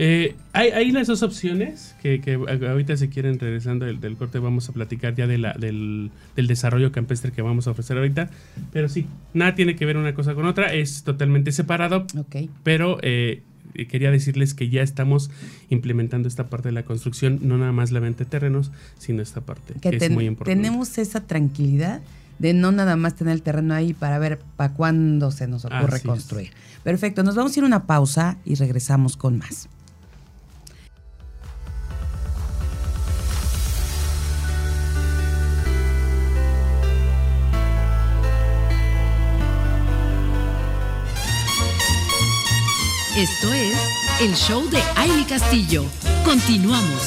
Eh, 0.00 0.36
hay, 0.52 0.92
las 0.92 1.08
dos 1.08 1.24
opciones 1.24 1.96
que, 2.00 2.22
ahorita 2.70 2.96
si 2.96 3.08
quieren 3.08 3.38
regresando 3.40 3.84
del, 3.84 4.16
corte 4.16 4.38
vamos 4.38 4.68
a 4.68 4.72
platicar 4.72 5.16
ya 5.16 5.26
de 5.26 5.38
la, 5.38 5.54
del, 5.54 6.12
desarrollo 6.36 6.92
campestre 6.92 7.32
que 7.32 7.42
vamos 7.42 7.66
a 7.66 7.72
ofrecer 7.72 7.96
ahorita. 7.96 8.30
Pero 8.72 8.88
sí, 8.88 9.06
nada 9.34 9.56
tiene 9.56 9.74
que 9.74 9.84
ver 9.86 9.96
una 9.96 10.14
cosa 10.14 10.34
con 10.34 10.46
otra, 10.46 10.72
es 10.72 11.02
totalmente 11.02 11.50
separado. 11.50 12.06
Ok. 12.16 12.48
Pero 12.62 12.98
eh, 13.02 13.42
quería 13.88 14.10
decirles 14.10 14.54
que 14.54 14.68
ya 14.68 14.82
estamos 14.82 15.30
implementando 15.70 16.28
esta 16.28 16.48
parte 16.48 16.68
de 16.68 16.72
la 16.72 16.84
construcción, 16.84 17.40
no 17.42 17.58
nada 17.58 17.72
más 17.72 17.90
la 17.90 18.00
venta 18.00 18.24
de 18.24 18.30
terrenos, 18.30 18.70
sino 18.98 19.22
esta 19.22 19.40
parte, 19.40 19.74
que, 19.80 19.96
es 19.96 20.10
muy 20.10 20.26
importante. 20.26 20.56
Tenemos 20.56 20.98
esa 20.98 21.20
tranquilidad 21.20 22.00
de 22.38 22.52
no 22.54 22.72
nada 22.72 22.96
más 22.96 23.14
tener 23.14 23.34
el 23.34 23.42
terreno 23.42 23.74
ahí 23.74 23.94
para 23.94 24.18
ver 24.18 24.38
para 24.56 24.72
cuándo 24.74 25.30
se 25.30 25.48
nos 25.48 25.64
ocurre 25.64 26.00
construir. 26.00 26.50
Perfecto, 26.84 27.22
nos 27.22 27.34
vamos 27.34 27.56
a 27.56 27.58
ir 27.58 27.64
a 27.64 27.66
una 27.66 27.86
pausa 27.86 28.38
y 28.44 28.54
regresamos 28.54 29.16
con 29.16 29.38
más. 29.38 29.68
Esto 43.18 43.52
es 43.52 43.76
el 44.20 44.32
show 44.36 44.70
de 44.70 44.78
Aile 44.94 45.26
Castillo. 45.28 45.84
Continuamos. 46.24 47.02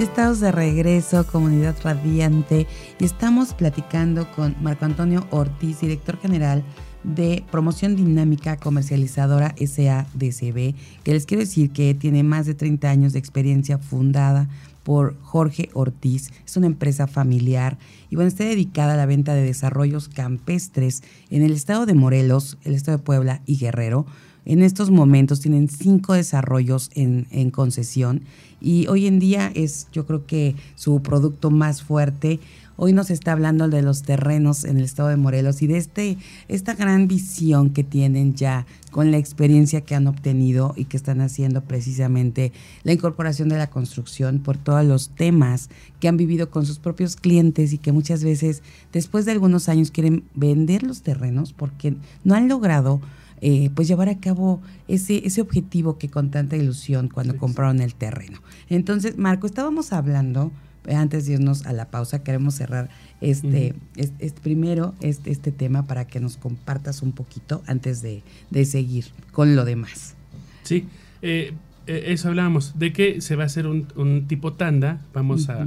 Estamos 0.00 0.40
de 0.40 0.50
regreso, 0.50 1.24
comunidad 1.28 1.76
radiante, 1.84 2.66
y 2.98 3.04
estamos 3.04 3.54
platicando 3.54 4.28
con 4.32 4.56
Marco 4.60 4.86
Antonio 4.86 5.24
Ortiz, 5.30 5.78
director 5.78 6.18
general 6.18 6.64
de 7.04 7.44
Promoción 7.52 7.94
Dinámica 7.94 8.56
Comercializadora 8.56 9.54
SADCB, 9.56 10.74
que 11.04 11.12
les 11.12 11.26
quiero 11.26 11.44
decir 11.44 11.70
que 11.70 11.94
tiene 11.94 12.24
más 12.24 12.46
de 12.46 12.54
30 12.54 12.90
años 12.90 13.12
de 13.12 13.20
experiencia 13.20 13.78
fundada 13.78 14.48
por 14.86 15.20
Jorge 15.20 15.68
Ortiz. 15.72 16.30
Es 16.46 16.56
una 16.56 16.68
empresa 16.68 17.08
familiar 17.08 17.76
y 18.08 18.14
bueno, 18.14 18.28
está 18.28 18.44
dedicada 18.44 18.94
a 18.94 18.96
la 18.96 19.04
venta 19.04 19.34
de 19.34 19.42
desarrollos 19.42 20.08
campestres 20.08 21.02
en 21.28 21.42
el 21.42 21.50
estado 21.50 21.86
de 21.86 21.94
Morelos, 21.94 22.56
el 22.62 22.76
estado 22.76 22.98
de 22.98 23.02
Puebla 23.02 23.42
y 23.46 23.56
Guerrero. 23.56 24.06
En 24.44 24.62
estos 24.62 24.92
momentos 24.92 25.40
tienen 25.40 25.68
cinco 25.68 26.12
desarrollos 26.12 26.92
en, 26.94 27.26
en 27.32 27.50
concesión 27.50 28.22
y 28.60 28.86
hoy 28.86 29.08
en 29.08 29.18
día 29.18 29.50
es 29.56 29.88
yo 29.90 30.06
creo 30.06 30.24
que 30.24 30.54
su 30.76 31.02
producto 31.02 31.50
más 31.50 31.82
fuerte. 31.82 32.38
Hoy 32.78 32.92
nos 32.92 33.08
está 33.10 33.32
hablando 33.32 33.68
de 33.68 33.80
los 33.80 34.02
terrenos 34.02 34.64
en 34.64 34.76
el 34.76 34.84
estado 34.84 35.08
de 35.08 35.16
Morelos 35.16 35.62
y 35.62 35.66
de 35.66 35.78
este, 35.78 36.18
esta 36.48 36.74
gran 36.74 37.08
visión 37.08 37.70
que 37.70 37.84
tienen 37.84 38.34
ya 38.34 38.66
con 38.90 39.10
la 39.10 39.16
experiencia 39.16 39.80
que 39.80 39.94
han 39.94 40.06
obtenido 40.06 40.74
y 40.76 40.84
que 40.84 40.98
están 40.98 41.22
haciendo 41.22 41.62
precisamente 41.62 42.52
la 42.82 42.92
incorporación 42.92 43.48
de 43.48 43.56
la 43.56 43.70
construcción 43.70 44.40
por 44.40 44.58
todos 44.58 44.84
los 44.84 45.08
temas 45.08 45.70
que 46.00 46.08
han 46.08 46.18
vivido 46.18 46.50
con 46.50 46.66
sus 46.66 46.78
propios 46.78 47.16
clientes 47.16 47.72
y 47.72 47.78
que 47.78 47.92
muchas 47.92 48.22
veces 48.22 48.62
después 48.92 49.24
de 49.24 49.32
algunos 49.32 49.70
años 49.70 49.90
quieren 49.90 50.24
vender 50.34 50.82
los 50.82 51.00
terrenos 51.00 51.54
porque 51.54 51.96
no 52.24 52.34
han 52.34 52.46
logrado 52.46 53.00
eh, 53.40 53.70
pues 53.74 53.88
llevar 53.88 54.10
a 54.10 54.18
cabo 54.18 54.60
ese, 54.86 55.26
ese 55.26 55.40
objetivo 55.40 55.96
que 55.96 56.10
con 56.10 56.30
tanta 56.30 56.56
ilusión 56.56 57.08
cuando 57.08 57.38
compraron 57.38 57.80
el 57.80 57.94
terreno. 57.94 58.40
Entonces, 58.68 59.16
Marco, 59.16 59.46
estábamos 59.46 59.92
hablando 59.92 60.52
antes 60.94 61.26
de 61.26 61.34
irnos 61.34 61.66
a 61.66 61.72
la 61.72 61.86
pausa, 61.90 62.22
queremos 62.22 62.54
cerrar 62.54 62.88
este, 63.20 63.74
este, 63.96 64.40
primero 64.40 64.94
este, 65.00 65.30
este, 65.30 65.52
tema 65.52 65.86
para 65.86 66.06
que 66.06 66.20
nos 66.20 66.36
compartas 66.36 67.02
un 67.02 67.12
poquito 67.12 67.62
antes 67.66 68.02
de, 68.02 68.22
seguir 68.64 69.06
con 69.32 69.56
lo 69.56 69.64
demás. 69.64 70.14
Sí, 70.62 70.86
eh, 71.22 71.54
eh, 71.86 72.04
eso 72.08 72.28
hablábamos, 72.28 72.78
de 72.78 72.92
que 72.92 73.20
se 73.20 73.36
va 73.36 73.44
a 73.44 73.46
hacer 73.46 73.66
un, 73.66 74.26
tipo 74.26 74.52
tanda, 74.52 75.00
vamos 75.12 75.48
a, 75.48 75.64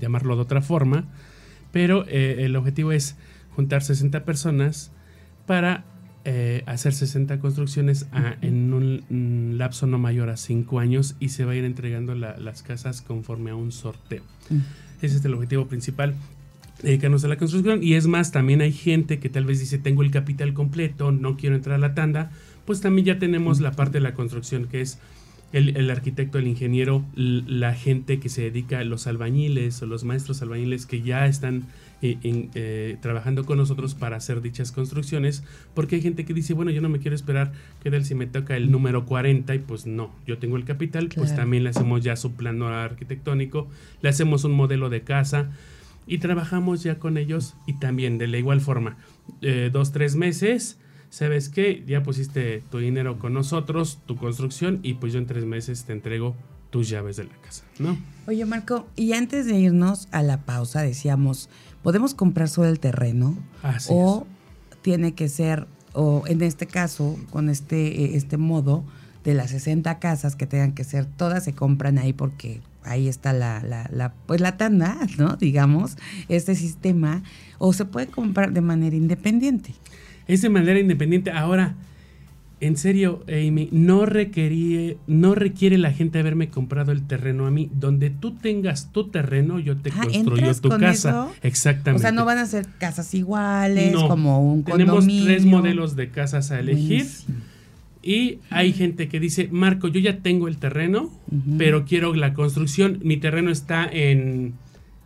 llamarlo 0.00 0.36
de 0.36 0.42
otra 0.42 0.62
forma, 0.62 1.04
pero 1.72 2.04
eh, 2.08 2.44
el 2.44 2.56
objetivo 2.56 2.92
es 2.92 3.16
juntar 3.54 3.82
60 3.82 4.24
personas 4.24 4.90
para 5.46 5.84
eh, 6.30 6.62
hacer 6.66 6.92
60 6.92 7.38
construcciones 7.38 8.06
en 8.42 8.74
un, 8.74 9.56
lapso 9.56 9.86
no 9.86 9.98
mayor 9.98 10.28
a 10.28 10.36
5 10.36 10.78
años 10.78 11.16
y 11.20 11.30
se 11.30 11.46
va 11.46 11.52
a 11.52 11.54
ir 11.54 11.64
entregando 11.64 12.14
las 12.14 12.62
casas 12.62 13.00
conforme 13.00 13.50
a 13.50 13.54
un 13.54 13.72
sorteo. 13.72 14.22
Mm. 14.50 14.58
Ese 15.00 15.16
es 15.16 15.24
el 15.24 15.32
objetivo 15.32 15.68
principal 15.68 16.14
dedicarnos 16.82 17.24
a 17.24 17.28
la 17.28 17.38
construcción. 17.38 17.82
Y 17.82 17.94
es 17.94 18.06
más, 18.06 18.30
también 18.30 18.60
hay 18.60 18.72
gente 18.72 19.20
que 19.20 19.30
tal 19.30 19.46
vez 19.46 19.58
dice, 19.58 19.78
tengo 19.78 20.02
el 20.02 20.10
capital 20.10 20.52
completo, 20.52 21.12
no 21.12 21.38
quiero 21.38 21.56
entrar 21.56 21.76
a 21.76 21.78
la 21.78 21.94
tanda, 21.94 22.30
pues 22.66 22.82
también 22.82 23.06
ya 23.06 23.18
tenemos 23.18 23.60
la 23.60 23.72
parte 23.72 23.94
de 23.94 24.02
la 24.02 24.12
construcción 24.12 24.66
que 24.66 24.82
es 24.82 24.98
el, 25.52 25.90
arquitecto, 25.90 26.38
el 26.38 26.46
ingeniero, 26.46 27.04
la 27.14 27.74
gente 27.74 28.20
que 28.20 28.28
se 28.28 28.42
dedica 28.42 28.80
a 28.80 28.84
los 28.84 29.06
albañiles 29.06 29.80
o 29.80 29.86
los 29.86 30.04
maestros 30.04 30.42
albañiles 30.42 30.84
que 30.84 31.00
ya 31.00 31.26
están 31.26 31.64
eh, 32.02 32.18
eh, 32.22 32.96
trabajando 33.00 33.46
con 33.46 33.56
nosotros 33.56 33.94
para 33.94 34.16
hacer 34.16 34.42
dichas 34.42 34.72
construcciones, 34.72 35.42
porque 35.74 35.96
hay 35.96 36.02
gente 36.02 36.26
que 36.26 36.34
dice, 36.34 36.52
bueno, 36.52 36.70
yo 36.70 36.82
no 36.82 36.90
me 36.90 36.98
quiero 36.98 37.14
esperar 37.14 37.52
que 37.82 37.90
del 37.90 38.04
si 38.04 38.14
me 38.14 38.26
toca 38.26 38.56
el 38.56 38.70
número 38.70 39.06
40 39.06 39.54
y 39.54 39.58
pues 39.58 39.86
no, 39.86 40.14
yo 40.26 40.38
tengo 40.38 40.56
el 40.56 40.64
capital, 40.64 41.08
pues 41.14 41.34
también 41.34 41.64
le 41.64 41.70
hacemos 41.70 42.04
ya 42.04 42.14
su 42.16 42.32
plano 42.32 42.68
arquitectónico, 42.68 43.68
le 44.02 44.10
hacemos 44.10 44.44
un 44.44 44.52
modelo 44.52 44.90
de 44.90 45.00
casa 45.00 45.50
y 46.06 46.18
trabajamos 46.18 46.82
ya 46.82 46.98
con 46.98 47.16
ellos 47.16 47.54
y 47.66 47.78
también 47.78 48.18
de 48.18 48.26
la 48.26 48.36
igual 48.36 48.60
forma, 48.60 48.98
eh, 49.40 49.70
dos, 49.72 49.92
tres 49.92 50.14
meses 50.14 50.78
¿sabes 51.10 51.48
qué? 51.48 51.84
Ya 51.86 52.02
pusiste 52.02 52.62
tu 52.70 52.78
dinero 52.78 53.18
con 53.18 53.32
nosotros, 53.32 53.98
tu 54.06 54.16
construcción, 54.16 54.80
y 54.82 54.94
pues 54.94 55.12
yo 55.12 55.18
en 55.18 55.26
tres 55.26 55.44
meses 55.44 55.84
te 55.84 55.92
entrego 55.92 56.36
tus 56.70 56.88
llaves 56.88 57.16
de 57.16 57.24
la 57.24 57.34
casa, 57.42 57.64
¿no? 57.78 57.98
Oye, 58.26 58.44
Marco, 58.44 58.86
y 58.94 59.12
antes 59.14 59.46
de 59.46 59.58
irnos 59.58 60.08
a 60.10 60.22
la 60.22 60.42
pausa, 60.42 60.82
decíamos, 60.82 61.48
¿podemos 61.82 62.14
comprar 62.14 62.48
sobre 62.48 62.70
el 62.70 62.80
terreno? 62.80 63.36
o 63.88 64.26
tiene 64.82 65.14
que 65.14 65.28
ser, 65.28 65.66
o 65.92 66.24
en 66.26 66.42
este 66.42 66.66
caso, 66.66 67.18
con 67.30 67.48
este, 67.48 68.04
eh, 68.04 68.16
este 68.16 68.36
modo, 68.36 68.84
de 69.24 69.34
las 69.34 69.50
60 69.50 69.98
casas 69.98 70.36
que 70.36 70.46
tengan 70.46 70.72
que 70.72 70.84
ser, 70.84 71.04
todas 71.04 71.44
se 71.44 71.52
compran 71.52 71.98
ahí 71.98 72.12
porque 72.12 72.60
ahí 72.84 73.08
está 73.08 73.32
la, 73.32 73.62
la, 73.62 73.88
la, 73.92 74.14
pues 74.26 74.40
la 74.40 74.56
tanda, 74.56 74.98
¿no? 75.18 75.36
Digamos, 75.40 75.96
este 76.28 76.54
sistema, 76.54 77.22
o 77.58 77.72
se 77.72 77.84
puede 77.84 78.06
comprar 78.06 78.52
de 78.52 78.60
manera 78.60 78.96
independiente 78.96 79.74
es 80.28 80.42
de 80.42 80.50
manera 80.50 80.78
independiente. 80.78 81.30
Ahora, 81.32 81.74
en 82.60 82.76
serio, 82.76 83.24
Amy, 83.28 83.68
no, 83.70 84.04
requerí, 84.04 84.96
no 85.06 85.34
requiere 85.34 85.78
la 85.78 85.92
gente 85.92 86.18
haberme 86.18 86.48
comprado 86.48 86.90
el 86.90 87.06
terreno 87.06 87.46
a 87.46 87.50
mí. 87.50 87.70
Donde 87.72 88.10
tú 88.10 88.34
tengas 88.34 88.92
tu 88.92 89.08
terreno, 89.08 89.60
yo 89.60 89.76
te 89.76 89.90
ah, 89.90 90.02
construyo 90.02 90.54
tu 90.54 90.68
casa. 90.70 91.28
Exactamente. 91.42 92.00
O 92.00 92.02
sea, 92.02 92.12
no 92.12 92.24
van 92.24 92.38
a 92.38 92.46
ser 92.46 92.66
casas 92.78 93.14
iguales, 93.14 93.94
como 93.94 94.42
un 94.42 94.62
condominio. 94.62 94.94
Tenemos 94.98 95.24
tres 95.24 95.44
modelos 95.44 95.96
de 95.96 96.10
casas 96.10 96.50
a 96.50 96.58
elegir. 96.58 97.06
Y 98.02 98.38
hay 98.50 98.72
gente 98.72 99.08
que 99.08 99.20
dice, 99.20 99.48
Marco, 99.50 99.88
yo 99.88 100.00
ya 100.00 100.18
tengo 100.18 100.48
el 100.48 100.58
terreno, 100.58 101.10
pero 101.58 101.84
quiero 101.84 102.14
la 102.14 102.34
construcción. 102.34 102.98
Mi 103.02 103.18
terreno 103.18 103.50
está 103.50 103.88
en, 103.90 104.54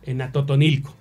en 0.05 0.21
Atotonilco. 0.21 0.95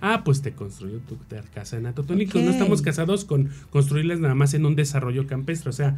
Ah, 0.00 0.22
pues 0.24 0.42
te 0.42 0.52
construyo 0.52 0.98
tu 1.00 1.16
casa 1.54 1.76
en 1.76 1.86
Atotónico. 1.86 2.38
No 2.38 2.50
estamos 2.50 2.82
casados 2.82 3.24
con 3.24 3.50
construirlas 3.70 4.20
nada 4.20 4.34
más 4.34 4.54
en 4.54 4.66
un 4.66 4.76
desarrollo 4.76 5.26
campestre. 5.26 5.70
O 5.70 5.72
sea, 5.72 5.96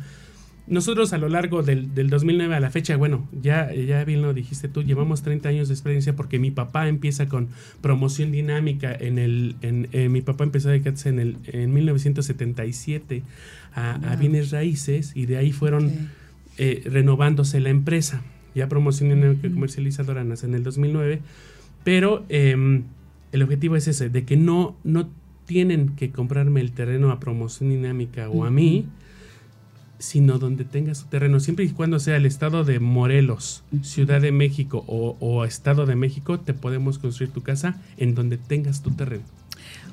nosotros 0.67 1.13
a 1.13 1.19
lo 1.19 1.29
largo 1.29 1.63
del, 1.63 1.93
2009 2.09 2.55
a 2.55 2.61
la 2.61 2.71
fecha, 2.71 2.97
bueno, 2.97 3.29
ya, 3.41 3.75
ya 3.75 4.05
bien 4.05 4.23
lo 4.23 4.33
dijiste 4.33 4.69
tú, 4.69 4.83
llevamos 4.83 5.23
30 5.23 5.49
años 5.49 5.69
de 5.69 5.75
experiencia 5.75 6.15
porque 6.15 6.39
mi 6.39 6.53
papá 6.53 6.87
empieza 6.89 7.29
con 7.29 7.49
promoción 7.81 8.31
dinámica 8.31 8.95
en 8.95 9.19
el, 9.19 9.57
en, 9.63 9.89
eh, 9.93 10.09
mi 10.09 10.23
papá 10.23 10.45
empezó 10.45 10.69
a 10.69 10.73
dedicarse 10.73 11.09
en 11.09 11.19
el, 11.19 11.37
en 11.47 11.75
1977 11.75 13.23
a, 13.75 14.17
bienes 14.17 14.53
raíces 14.53 15.13
y 15.17 15.27
de 15.27 15.39
ahí 15.39 15.51
fueron 15.51 16.11
eh, 16.59 16.83
renovándose 16.87 17.59
la 17.59 17.71
empresa. 17.71 18.23
Ya 18.55 18.69
promoción 18.69 19.09
dinámica 19.09 19.51
comercializadora 19.51 20.23
nace 20.23 20.47
en 20.47 20.55
el 20.55 20.63
2009, 20.63 21.21
pero... 21.83 22.25
Eh, 22.29 22.83
el 23.33 23.43
objetivo 23.43 23.77
es 23.77 23.89
ese, 23.89 24.09
de 24.09 24.25
que 24.25 24.37
no, 24.37 24.77
no 24.85 25.09
tienen 25.47 25.91
que 25.97 26.11
comprarme 26.11 26.61
el 26.61 26.73
terreno 26.73 27.11
a 27.11 27.19
promoción 27.19 27.71
dinámica 27.71 28.29
o 28.29 28.45
a 28.45 28.51
mí, 28.51 28.87
sino 29.99 30.39
donde 30.39 30.65
tenga 30.65 30.95
su 30.95 31.07
terreno, 31.07 31.41
siempre 31.41 31.65
y 31.65 31.71
cuando 31.71 32.01
sea 32.01 32.17
el 32.17 32.27
estado 32.27 32.65
de 32.65 32.81
Morelos, 32.81 33.63
Ciudad 33.83 34.21
de 34.21 34.33
México 34.33 34.85
o, 34.87 35.17
o 35.21 35.45
Estado 35.45 35.87
de 35.87 35.95
México, 35.95 36.41
te 36.41 36.55
podemos 36.55 36.99
construir 36.99 37.33
tu 37.33 37.43
casa 37.43 37.81
en 37.97 38.15
donde 38.15 38.37
tengas 38.37 38.83
tu 38.83 38.91
terreno. 38.91 39.25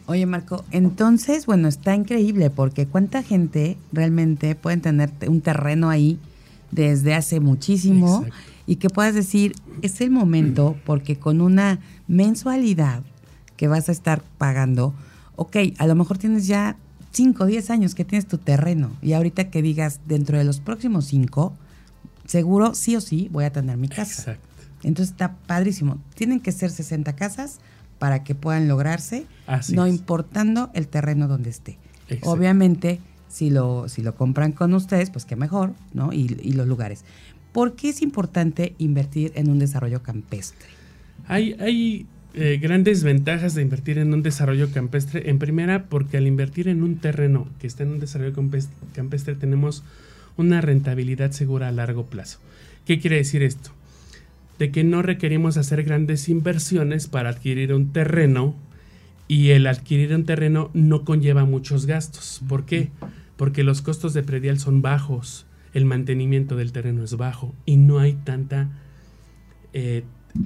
Oye, 0.08 0.25
Marco, 0.25 0.65
entonces, 0.72 1.46
bueno, 1.46 1.67
está 1.67 1.93
increíble 1.93 2.50
porque 2.50 2.88
cuánta 2.88 3.22
gente 3.22 3.77
realmente 3.91 4.55
pueden 4.55 4.81
tener 4.81 5.12
un 5.27 5.41
terreno 5.41 5.89
ahí 5.89 6.17
desde 6.72 7.13
hace 7.13 7.39
muchísimo 7.39 8.25
y 8.65 8.77
que 8.77 8.89
puedas 8.89 9.13
decir, 9.13 9.53
es 9.84 10.01
el 10.01 10.10
momento 10.10 10.75
porque 10.86 11.17
con 11.17 11.41
una 11.41 11.79
mensualidad 12.08 13.03
que 13.60 13.68
vas 13.68 13.89
a 13.89 13.92
estar 13.92 14.24
pagando, 14.38 14.94
ok, 15.36 15.58
a 15.80 15.86
lo 15.86 15.94
mejor 15.94 16.18
tienes 16.18 16.48
ya 16.48 16.78
5 17.12 17.44
o 17.44 17.46
10 17.46 17.72
años 17.72 17.94
que 17.94 18.06
tienes 18.06 18.25
tu 18.25 18.38
terreno 18.38 18.89
y 19.01 19.12
ahorita 19.12 19.50
que 19.50 19.62
digas 19.62 20.00
dentro 20.08 20.38
de 20.38 20.46
los 20.46 20.62
próximos 20.62 21.08
5, 21.08 21.54
seguro 22.25 22.74
sí 22.74 22.96
o 22.96 23.01
sí 23.01 23.28
voy 23.34 23.44
a 23.44 23.51
tener 23.51 23.75
mi 23.75 23.89
casa. 23.89 24.32
Exacto. 24.32 24.48
Entonces 24.84 25.12
está 25.12 25.36
padrísimo. 25.46 25.98
Tienen 26.16 26.39
que 26.39 26.54
ser 26.54 26.72
60 26.72 27.18
casas 27.18 27.60
para 27.98 28.24
que 28.24 28.34
puedan 28.34 28.70
lograrse, 28.70 29.25
no 29.74 29.88
importando 29.88 30.70
el 30.74 30.88
terreno 30.88 31.28
donde 31.28 31.50
esté. 31.50 31.78
Obviamente, 32.22 33.01
si 33.28 33.50
lo, 33.50 33.89
si 33.89 34.01
lo 34.01 34.16
compran 34.16 34.54
con 34.54 34.74
ustedes, 34.74 35.10
pues 35.10 35.25
qué 35.25 35.36
mejor, 35.36 35.74
¿no? 35.94 36.13
Y, 36.13 36.30
los 36.54 36.66
lugares. 36.66 37.04
¿Por 37.51 37.75
qué 37.75 37.89
es 37.89 38.01
importante 38.01 38.74
invertir 38.78 39.34
en 39.36 39.50
un 39.50 39.60
desarrollo 39.60 40.01
campestre? 40.01 40.70
Hay, 41.28 41.58
hay 41.60 42.08
eh, 42.33 42.59
grandes 42.62 43.03
ventajas 43.03 43.55
de 43.55 43.62
invertir 43.62 43.98
en 43.98 44.13
un 44.13 44.24
desarrollo 44.24 44.71
campestre. 44.71 45.29
En 45.29 45.39
primera, 45.39 45.86
porque 45.86 46.17
al 46.17 46.27
invertir 46.27 46.67
en 46.67 46.83
un 46.83 46.98
terreno 46.98 47.48
que 47.59 47.67
está 47.67 47.83
en 47.83 47.91
un 47.91 48.00
desarrollo 48.00 48.33
campestre 48.93 49.36
tenemos 49.36 49.83
una 50.38 50.62
rentabilidad 50.62 51.31
segura 51.31 51.67
a 51.67 51.71
largo 51.71 52.05
plazo. 52.05 52.39
¿Qué 52.86 53.00
quiere 53.00 53.17
decir 53.17 53.43
esto? 53.43 53.71
de 54.59 54.71
que 54.71 54.83
no 54.83 55.01
requerimos 55.01 55.57
hacer 55.57 55.83
grandes 55.83 56.27
inversiones 56.27 57.07
para 57.07 57.29
adquirir 57.29 57.74
un 57.74 57.93
terreno 57.93 58.55
y 59.29 59.51
el 59.51 59.65
adquirir 59.65 60.13
un 60.13 60.25
terreno 60.25 60.69
no 60.74 61.05
conlleva 61.05 61.45
muchos 61.45 61.86
gastos. 61.86 62.41
¿Por 62.48 62.65
qué? 62.65 62.89
Porque 63.38 63.63
los 63.63 63.81
costos 63.81 64.13
de 64.13 64.21
predial 64.21 64.59
son 64.59 64.81
bajos, 64.81 65.45
el 65.74 65.86
mantenimiento 65.86 66.57
del 66.57 66.74
terreno 66.74 67.03
es 67.05 67.15
bajo 67.15 67.55
y 67.65 67.77
no 67.77 68.00
hay 68.00 68.13
tanta, 68.13 68.69
eh, 69.71 70.03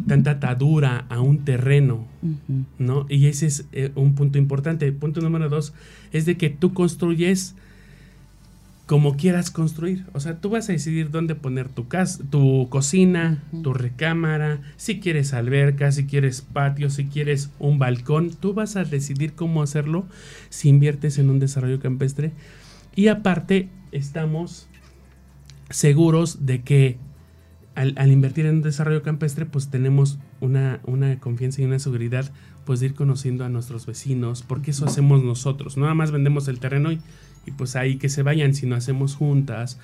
tanta 0.07 0.31
atadura 0.31 1.05
a 1.09 1.21
un 1.21 1.45
terreno, 1.45 2.07
¿no? 2.77 3.05
Y 3.09 3.27
ese 3.27 3.45
es 3.45 3.65
eh, 3.71 3.91
un 3.95 4.15
punto 4.15 4.37
importante. 4.37 4.91
Punto 4.91 5.21
número 5.21 5.49
dos 5.49 5.73
es 6.11 6.25
de 6.25 6.37
que 6.37 6.49
tú 6.49 6.73
construyes 6.73 7.55
como 8.85 9.15
quieras 9.15 9.49
construir. 9.49 10.05
O 10.13 10.19
sea, 10.19 10.39
tú 10.39 10.49
vas 10.49 10.69
a 10.69 10.73
decidir 10.73 11.09
dónde 11.09 11.35
poner 11.35 11.69
tu 11.69 11.87
casa, 11.87 12.23
tu 12.29 12.67
cocina, 12.69 13.43
tu 13.63 13.73
recámara, 13.73 14.61
si 14.75 14.99
quieres 14.99 15.33
alberca, 15.33 15.91
si 15.91 16.05
quieres 16.05 16.41
patio, 16.41 16.89
si 16.89 17.05
quieres 17.05 17.49
un 17.59 17.79
balcón, 17.79 18.31
tú 18.31 18.53
vas 18.53 18.75
a 18.75 18.83
decidir 18.83 19.33
cómo 19.33 19.63
hacerlo 19.63 20.05
si 20.49 20.69
inviertes 20.69 21.17
en 21.17 21.29
un 21.29 21.39
desarrollo 21.39 21.79
campestre. 21.79 22.33
Y 22.95 23.07
aparte, 23.07 23.69
estamos 23.91 24.67
seguros 25.69 26.45
de 26.45 26.61
que 26.61 26.97
al, 27.75 28.11
invertir 28.11 28.45
en 28.45 28.61
desarrollo 28.61 29.03
campestre, 29.03 29.45
pues 29.45 29.69
tenemos 29.69 30.19
una, 30.41 30.79
una 30.83 31.19
confianza 31.19 31.61
y 31.61 31.65
una 31.65 31.79
seguridad, 31.79 32.31
pues 32.65 32.79
de 32.79 32.87
ir 32.87 32.93
conociendo 32.93 33.45
a 33.45 33.49
nuestros 33.49 33.85
vecinos, 33.85 34.43
porque 34.43 34.71
eso 34.71 34.85
hacemos 34.85 35.23
nosotros. 35.23 35.77
Nada 35.77 35.93
más 35.93 36.11
vendemos 36.11 36.47
el 36.47 36.59
terreno 36.59 36.91
y 36.91 36.99
y 37.45 37.51
pues 37.51 37.75
ahí 37.75 37.97
que 37.97 38.09
se 38.09 38.23
vayan, 38.23 38.53
si 38.53 38.65
no 38.65 38.75
hacemos 38.75 39.15
juntas, 39.15 39.79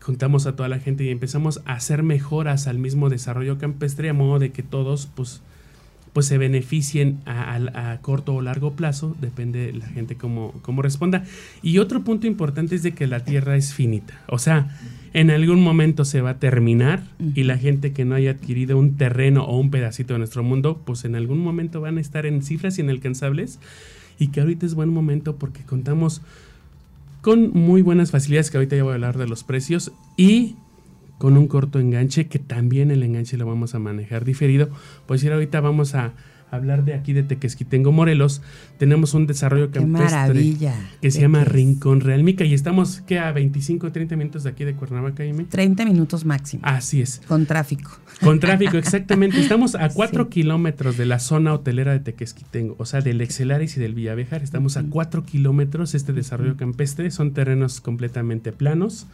juntamos 0.00 0.46
a 0.46 0.56
toda 0.56 0.68
la 0.68 0.78
gente 0.78 1.04
y 1.04 1.10
empezamos 1.10 1.62
a 1.64 1.74
hacer 1.74 2.02
mejoras 2.02 2.66
al 2.66 2.78
mismo 2.78 3.08
desarrollo 3.08 3.58
campestre 3.58 4.08
a 4.08 4.14
modo 4.14 4.38
de 4.38 4.50
que 4.50 4.62
todos 4.62 5.06
pues, 5.14 5.42
pues 6.16 6.24
se 6.24 6.38
beneficien 6.38 7.18
a, 7.26 7.98
corto 8.00 8.36
o 8.36 8.40
largo 8.40 8.72
plazo, 8.72 9.14
depende 9.20 9.66
de 9.66 9.74
la 9.74 9.86
gente 9.86 10.14
cómo, 10.16 10.54
cómo 10.62 10.80
responda. 10.80 11.24
Y 11.60 11.76
otro 11.76 12.04
punto 12.04 12.26
importante 12.26 12.74
es 12.74 12.82
de 12.82 12.92
que 12.92 13.06
la 13.06 13.20
tierra 13.20 13.54
es 13.54 13.74
finita, 13.74 14.22
o 14.26 14.38
sea, 14.38 14.74
en 15.12 15.30
algún 15.30 15.60
momento 15.60 16.06
se 16.06 16.22
va 16.22 16.30
a 16.30 16.38
terminar 16.38 17.02
y 17.34 17.42
la 17.42 17.58
gente 17.58 17.92
que 17.92 18.06
no 18.06 18.14
haya 18.14 18.30
adquirido 18.30 18.78
un 18.78 18.96
terreno 18.96 19.44
o 19.44 19.60
un 19.60 19.70
pedacito 19.70 20.14
de 20.14 20.20
nuestro 20.20 20.42
mundo, 20.42 20.80
pues 20.86 21.04
en 21.04 21.16
algún 21.16 21.40
momento 21.40 21.82
van 21.82 21.98
a 21.98 22.00
estar 22.00 22.24
en 22.24 22.42
cifras 22.42 22.78
inalcanzables 22.78 23.58
y 24.18 24.28
que 24.28 24.40
ahorita 24.40 24.64
es 24.64 24.72
buen 24.72 24.88
momento 24.88 25.36
porque 25.36 25.64
contamos 25.64 26.22
con 27.20 27.50
muy 27.50 27.82
buenas 27.82 28.10
facilidades, 28.10 28.50
que 28.50 28.56
ahorita 28.56 28.74
ya 28.74 28.84
voy 28.84 28.92
a 28.92 28.94
hablar 28.94 29.18
de 29.18 29.28
los 29.28 29.44
precios, 29.44 29.92
y 30.16 30.56
con 31.18 31.36
un 31.36 31.48
corto 31.48 31.78
enganche, 31.78 32.26
que 32.26 32.38
también 32.38 32.90
el 32.90 33.02
enganche 33.02 33.36
lo 33.36 33.46
vamos 33.46 33.74
a 33.74 33.78
manejar 33.78 34.24
diferido. 34.24 34.68
Pues 35.06 35.22
ir 35.24 35.32
ahorita 35.32 35.60
vamos 35.60 35.94
a 35.94 36.12
hablar 36.50 36.84
de 36.84 36.94
aquí 36.94 37.12
de 37.12 37.22
Tequesquitengo, 37.22 37.92
Morelos, 37.92 38.42
tenemos 38.78 39.14
un 39.14 39.26
desarrollo 39.26 39.70
campestre 39.70 40.56
que 41.00 41.10
se 41.10 41.20
llama 41.20 41.44
Rincón 41.44 42.00
Realmica 42.00 42.44
y 42.44 42.54
estamos 42.54 43.00
que 43.00 43.18
a 43.18 43.32
25 43.32 43.88
o 43.88 43.92
30 43.92 44.16
minutos 44.16 44.44
de 44.44 44.50
aquí 44.50 44.64
de 44.64 44.74
Cuernavaca, 44.74 45.18
Jaime. 45.18 45.44
30 45.44 45.84
minutos 45.84 46.24
máximo. 46.24 46.62
Así 46.64 47.00
es. 47.00 47.20
Con 47.26 47.46
tráfico. 47.46 47.90
Con 48.22 48.40
tráfico, 48.40 48.76
exactamente. 48.76 49.40
Estamos 49.40 49.74
a 49.74 49.88
4 49.94 50.28
kilómetros 50.28 50.96
de 50.96 51.06
la 51.06 51.18
zona 51.18 51.52
hotelera 51.52 51.92
de 51.92 52.00
Tequesquitengo, 52.00 52.76
o 52.78 52.86
sea, 52.86 53.00
del 53.00 53.20
Excelaris 53.20 53.76
y 53.76 53.80
del 53.80 53.94
Villavejar. 53.94 54.42
Estamos 54.42 54.76
a 54.76 54.84
4 54.84 55.24
kilómetros 55.24 55.94
este 55.94 56.12
desarrollo 56.12 56.56
campestre. 56.56 57.10
Son 57.10 57.32
terrenos 57.32 57.80
completamente 57.80 58.52
planos 58.52 59.06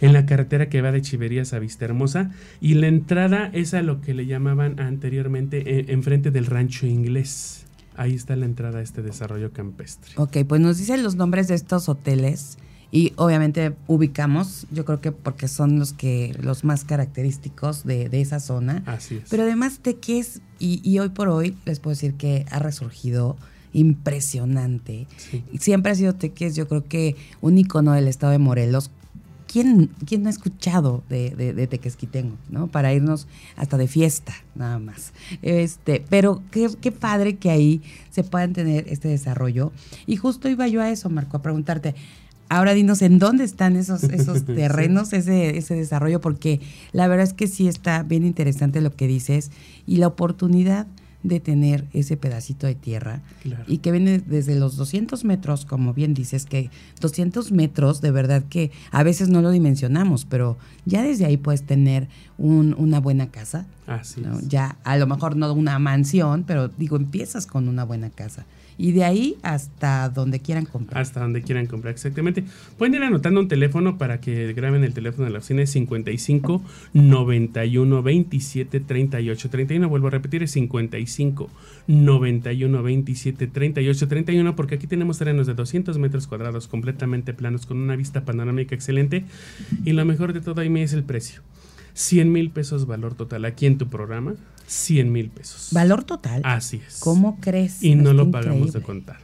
en 0.00 0.12
la 0.12 0.26
carretera 0.26 0.68
que 0.68 0.82
va 0.82 0.92
de 0.92 1.02
Chiverías 1.02 1.52
a 1.52 1.58
Vista 1.58 1.84
Hermosa 1.84 2.30
y 2.60 2.74
la 2.74 2.88
entrada 2.88 3.50
es 3.52 3.74
a 3.74 3.82
lo 3.82 4.00
que 4.00 4.14
le 4.14 4.26
llamaban 4.26 4.80
anteriormente 4.80 5.78
eh, 5.78 5.86
enfrente 5.88 6.30
del 6.30 6.46
rancho 6.46 6.86
inglés. 6.86 7.64
Ahí 7.96 8.14
está 8.14 8.36
la 8.36 8.46
entrada 8.46 8.78
a 8.78 8.82
este 8.82 9.02
desarrollo 9.02 9.52
campestre. 9.52 10.12
Ok, 10.16 10.38
pues 10.46 10.60
nos 10.60 10.78
dicen 10.78 11.02
los 11.02 11.16
nombres 11.16 11.48
de 11.48 11.54
estos 11.54 11.88
hoteles 11.88 12.58
y 12.90 13.12
obviamente 13.16 13.74
ubicamos, 13.86 14.66
yo 14.70 14.84
creo 14.84 15.00
que 15.00 15.12
porque 15.12 15.48
son 15.48 15.78
los 15.78 15.92
que 15.92 16.34
los 16.40 16.64
más 16.64 16.84
característicos 16.84 17.84
de, 17.84 18.08
esa 18.12 18.40
zona. 18.40 18.82
Así 18.86 19.16
es. 19.16 19.24
Pero 19.28 19.42
además 19.42 19.80
Teques, 19.80 20.40
y, 20.58 20.80
y 20.88 20.98
hoy 21.00 21.10
por 21.10 21.28
hoy 21.28 21.56
les 21.66 21.80
puedo 21.80 21.94
decir 21.94 22.14
que 22.14 22.46
ha 22.50 22.60
resurgido 22.60 23.36
impresionante. 23.72 25.06
Siempre 25.58 25.92
ha 25.92 25.94
sido 25.94 26.14
Teques, 26.14 26.56
yo 26.56 26.66
creo 26.68 26.86
que 26.86 27.16
un 27.40 27.58
icono 27.58 27.92
del 27.92 28.08
estado 28.08 28.32
de 28.32 28.38
Morelos, 28.38 28.90
¿quién, 29.48 29.90
quién 30.06 30.22
no 30.22 30.28
ha 30.28 30.30
escuchado 30.30 31.02
de, 31.08 31.30
de, 31.30 31.66
Tequesquitengo, 31.66 32.36
¿no? 32.50 32.68
Para 32.68 32.92
irnos 32.92 33.26
hasta 33.56 33.76
de 33.76 33.88
fiesta, 33.88 34.34
nada 34.54 34.78
más. 34.78 35.12
Este, 35.42 36.04
pero 36.08 36.42
qué, 36.52 36.70
qué 36.80 36.92
padre 36.92 37.36
que 37.36 37.50
ahí 37.50 37.82
se 38.10 38.22
puedan 38.22 38.52
tener 38.52 38.86
este 38.88 39.08
desarrollo. 39.08 39.72
Y 40.06 40.16
justo 40.16 40.48
iba 40.48 40.68
yo 40.68 40.80
a 40.80 40.90
eso, 40.90 41.10
Marco, 41.10 41.36
a 41.36 41.42
preguntarte. 41.42 41.96
Ahora 42.50 42.72
dinos 42.72 43.02
en 43.02 43.18
dónde 43.18 43.44
están 43.44 43.76
esos, 43.76 44.04
esos 44.04 44.44
terrenos, 44.46 45.12
ese, 45.12 45.58
ese 45.58 45.74
desarrollo, 45.74 46.20
porque 46.20 46.60
la 46.92 47.08
verdad 47.08 47.24
es 47.24 47.32
que 47.32 47.48
sí 47.48 47.66
está 47.66 48.02
bien 48.02 48.24
interesante 48.24 48.80
lo 48.80 48.94
que 48.94 49.06
dices 49.06 49.50
y 49.86 49.96
la 49.96 50.06
oportunidad 50.06 50.86
de 51.22 51.40
tener 51.40 51.84
ese 51.92 52.16
pedacito 52.16 52.66
de 52.66 52.74
tierra 52.74 53.22
y 53.66 53.78
que 53.78 53.90
viene 53.90 54.20
desde 54.20 54.54
los 54.54 54.76
200 54.76 55.24
metros, 55.24 55.64
como 55.64 55.92
bien 55.92 56.14
dices, 56.14 56.46
que 56.46 56.70
200 57.00 57.50
metros 57.50 58.00
de 58.00 58.10
verdad 58.10 58.44
que 58.48 58.70
a 58.92 59.02
veces 59.02 59.28
no 59.28 59.42
lo 59.42 59.50
dimensionamos, 59.50 60.24
pero 60.24 60.56
ya 60.84 61.02
desde 61.02 61.26
ahí 61.26 61.36
puedes 61.36 61.64
tener 61.64 62.08
un, 62.38 62.74
una 62.78 63.00
buena 63.00 63.30
casa. 63.30 63.66
Así 63.86 64.22
Ya 64.46 64.76
a 64.84 64.96
lo 64.96 65.06
mejor 65.06 65.36
no 65.36 65.52
una 65.52 65.78
mansión, 65.78 66.44
pero 66.46 66.68
digo, 66.68 66.96
empiezas 66.96 67.46
con 67.46 67.68
una 67.68 67.84
buena 67.84 68.10
casa 68.10 68.46
y 68.78 68.92
de 68.92 69.04
ahí 69.04 69.36
hasta 69.42 70.08
donde 70.08 70.40
quieran 70.40 70.64
comprar. 70.64 71.02
Hasta 71.02 71.20
donde 71.20 71.42
quieran 71.42 71.66
comprar, 71.66 71.92
exactamente. 71.92 72.44
Pueden 72.78 72.94
ir 72.94 73.02
anotando 73.02 73.40
un 73.40 73.48
teléfono 73.48 73.98
para 73.98 74.20
que 74.20 74.52
graben 74.52 74.84
el 74.84 74.94
teléfono 74.94 75.26
de 75.26 75.32
la 75.32 75.38
oficina, 75.38 75.62
es 75.62 75.70
55 75.70 76.62
91 76.94 78.02
27 78.02 78.80
38 78.80 79.50
31. 79.50 79.88
Vuelvo 79.88 80.06
a 80.06 80.10
repetir, 80.10 80.44
es 80.44 80.52
55 80.52 81.50
91 81.88 82.82
27 82.82 83.46
38 83.48 84.08
31, 84.08 84.56
porque 84.56 84.76
aquí 84.76 84.86
tenemos 84.86 85.18
terrenos 85.18 85.48
de 85.48 85.54
200 85.54 85.98
metros 85.98 86.28
cuadrados 86.28 86.68
completamente 86.68 87.34
planos 87.34 87.66
con 87.66 87.78
una 87.78 87.96
vista 87.96 88.24
panorámica 88.24 88.74
excelente. 88.74 89.24
Y 89.84 89.92
lo 89.92 90.04
mejor 90.04 90.32
de 90.32 90.40
todo, 90.40 90.60
ahí 90.60 90.68
es 90.78 90.92
el 90.92 91.02
precio. 91.02 91.42
100 91.94 92.30
mil 92.30 92.50
pesos 92.50 92.86
valor 92.86 93.14
total 93.14 93.44
aquí 93.44 93.66
en 93.66 93.76
tu 93.76 93.88
programa. 93.88 94.34
100 94.68 95.10
mil 95.10 95.30
pesos. 95.30 95.68
¿Valor 95.72 96.04
total? 96.04 96.42
Así 96.44 96.80
es. 96.86 97.00
¿Cómo 97.00 97.38
crees? 97.40 97.82
Y 97.82 97.94
no 97.94 98.12
lo 98.12 98.30
pagamos 98.30 98.72
de 98.72 98.82
contar. 98.82 99.18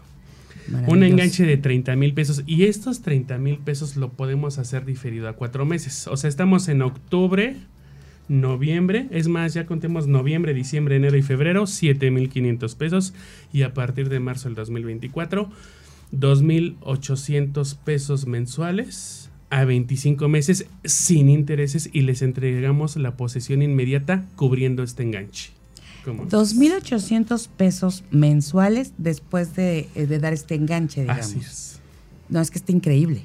Un 0.87 1.03
enganche 1.03 1.45
de 1.45 1.59
30 1.59 1.95
mil 1.97 2.15
pesos. 2.15 2.43
Y 2.47 2.65
estos 2.65 3.03
30 3.03 3.37
mil 3.39 3.59
pesos 3.59 3.97
lo 3.97 4.13
podemos 4.13 4.59
hacer 4.59 4.87
diferido 4.87 5.29
a 5.29 5.35
cuatro 5.35 5.67
meses. 5.67 6.09
O 6.09 6.17
sea, 6.17 6.29
estamos 6.29 6.69
en 6.69 6.83
octubre 6.83 7.57
noviembre, 8.27 9.07
es 9.11 9.29
más, 9.29 9.53
ya 9.53 9.67
contemos 9.67 10.07
noviembre, 10.07 10.55
diciembre, 10.55 10.97
enero 10.97 11.19
y 11.19 11.23
febrero, 11.23 11.65
7.500 11.65 12.77
pesos. 12.77 13.15
Y 13.53 13.63
a 13.63 13.75
partir 13.75 14.09
de 14.09 14.21
marzo 14.21 14.49
del 14.49 14.55
2024, 14.55 15.51
2.800 16.13 17.77
pesos 17.77 18.27
mensuales 18.27 19.24
a 19.55 19.65
25 19.65 20.27
meses 20.29 20.67
sin 20.85 21.29
intereses 21.29 21.89
y 21.93 22.01
les 22.01 22.23
entregamos 22.23 22.97
la 22.97 23.17
posesión 23.17 23.63
inmediata 23.63 24.25
cubriendo 24.35 24.83
este 24.83 25.05
enganche. 25.05 25.53
2.800 26.05 27.49
pesos 27.57 28.03
mensuales 28.11 28.95
después 28.99 29.55
de, 29.55 29.89
eh, 29.95 30.07
de, 30.07 30.19
dar 30.19 30.33
este 30.33 30.57
enganche, 30.57 31.03
digamos. 31.03 31.27
Así 31.27 31.39
es. 31.39 31.81
No, 32.29 32.41
es 32.41 32.51
que 32.51 32.59
está 32.59 32.73
increíble. 32.73 33.23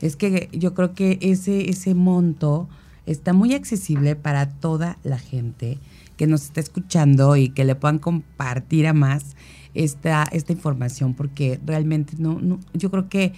Es 0.00 0.16
que 0.16 0.48
yo 0.52 0.74
creo 0.74 0.94
que 0.94 1.18
ese, 1.20 1.70
ese 1.70 1.94
monto 1.94 2.68
está 3.06 3.32
muy 3.32 3.54
accesible 3.54 4.16
para 4.16 4.50
toda 4.50 4.98
la 5.04 5.18
gente 5.20 5.78
que 6.16 6.26
nos 6.26 6.42
está 6.42 6.60
escuchando 6.60 7.36
y 7.36 7.50
que 7.50 7.64
le 7.64 7.76
puedan 7.76 8.00
compartir 8.00 8.88
a 8.88 8.94
más 8.94 9.36
esta, 9.74 10.24
esta 10.32 10.52
información, 10.52 11.14
porque 11.14 11.60
realmente 11.64 12.14
no, 12.18 12.40
no 12.40 12.58
yo 12.74 12.90
creo 12.90 13.08
que 13.08 13.32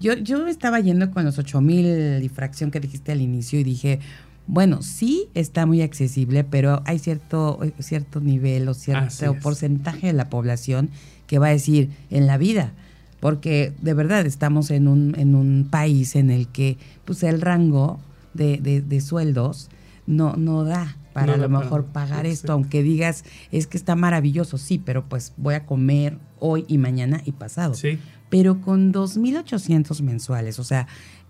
yo, 0.00 0.14
yo 0.14 0.46
estaba 0.46 0.80
yendo 0.80 1.10
con 1.10 1.24
los 1.24 1.38
8 1.38 1.60
mil 1.60 2.22
y 2.22 2.28
fracción 2.28 2.70
que 2.70 2.80
dijiste 2.80 3.12
al 3.12 3.20
inicio 3.20 3.58
y 3.58 3.64
dije, 3.64 4.00
bueno, 4.48 4.80
sí 4.80 5.28
está 5.34 5.66
muy 5.66 5.82
accesible, 5.82 6.42
pero 6.42 6.82
hay 6.86 6.98
cierto, 6.98 7.60
cierto 7.80 8.20
nivel 8.20 8.66
o 8.68 8.74
cierto 8.74 9.34
porcentaje 9.42 10.08
de 10.08 10.12
la 10.14 10.30
población 10.30 10.90
que 11.26 11.38
va 11.38 11.48
a 11.48 11.50
decir 11.50 11.90
en 12.10 12.26
la 12.26 12.38
vida, 12.38 12.72
porque 13.20 13.74
de 13.82 13.92
verdad 13.92 14.24
estamos 14.24 14.70
en 14.70 14.88
un, 14.88 15.14
en 15.18 15.34
un 15.34 15.68
país 15.70 16.16
en 16.16 16.30
el 16.30 16.48
que 16.48 16.78
pues 17.04 17.22
el 17.22 17.42
rango 17.42 18.00
de, 18.32 18.56
de, 18.80 19.00
sueldos 19.02 19.68
no, 20.06 20.34
no 20.36 20.64
da 20.64 20.96
para 21.20 21.34
a 21.34 21.36
lo 21.36 21.48
mejor 21.48 21.86
pagar 21.86 22.26
esto, 22.26 22.52
aunque 22.52 22.82
digas, 22.82 23.24
es 23.52 23.66
que 23.66 23.76
está 23.76 23.96
maravilloso, 23.96 24.58
sí, 24.58 24.78
pero 24.78 25.08
pues 25.08 25.32
voy 25.36 25.54
a 25.54 25.66
comer 25.66 26.18
hoy 26.38 26.64
y 26.68 26.78
mañana 26.78 27.22
y 27.24 27.32
pasado. 27.32 27.74
Sí. 27.74 27.98
Pero 28.30 28.60
con 28.60 28.92
2.800 28.92 30.02
mensuales, 30.02 30.58
o 30.58 30.64
sea, 30.64 30.86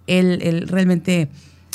el, 0.07 0.43
el, 0.43 0.69
realmente 0.69 1.29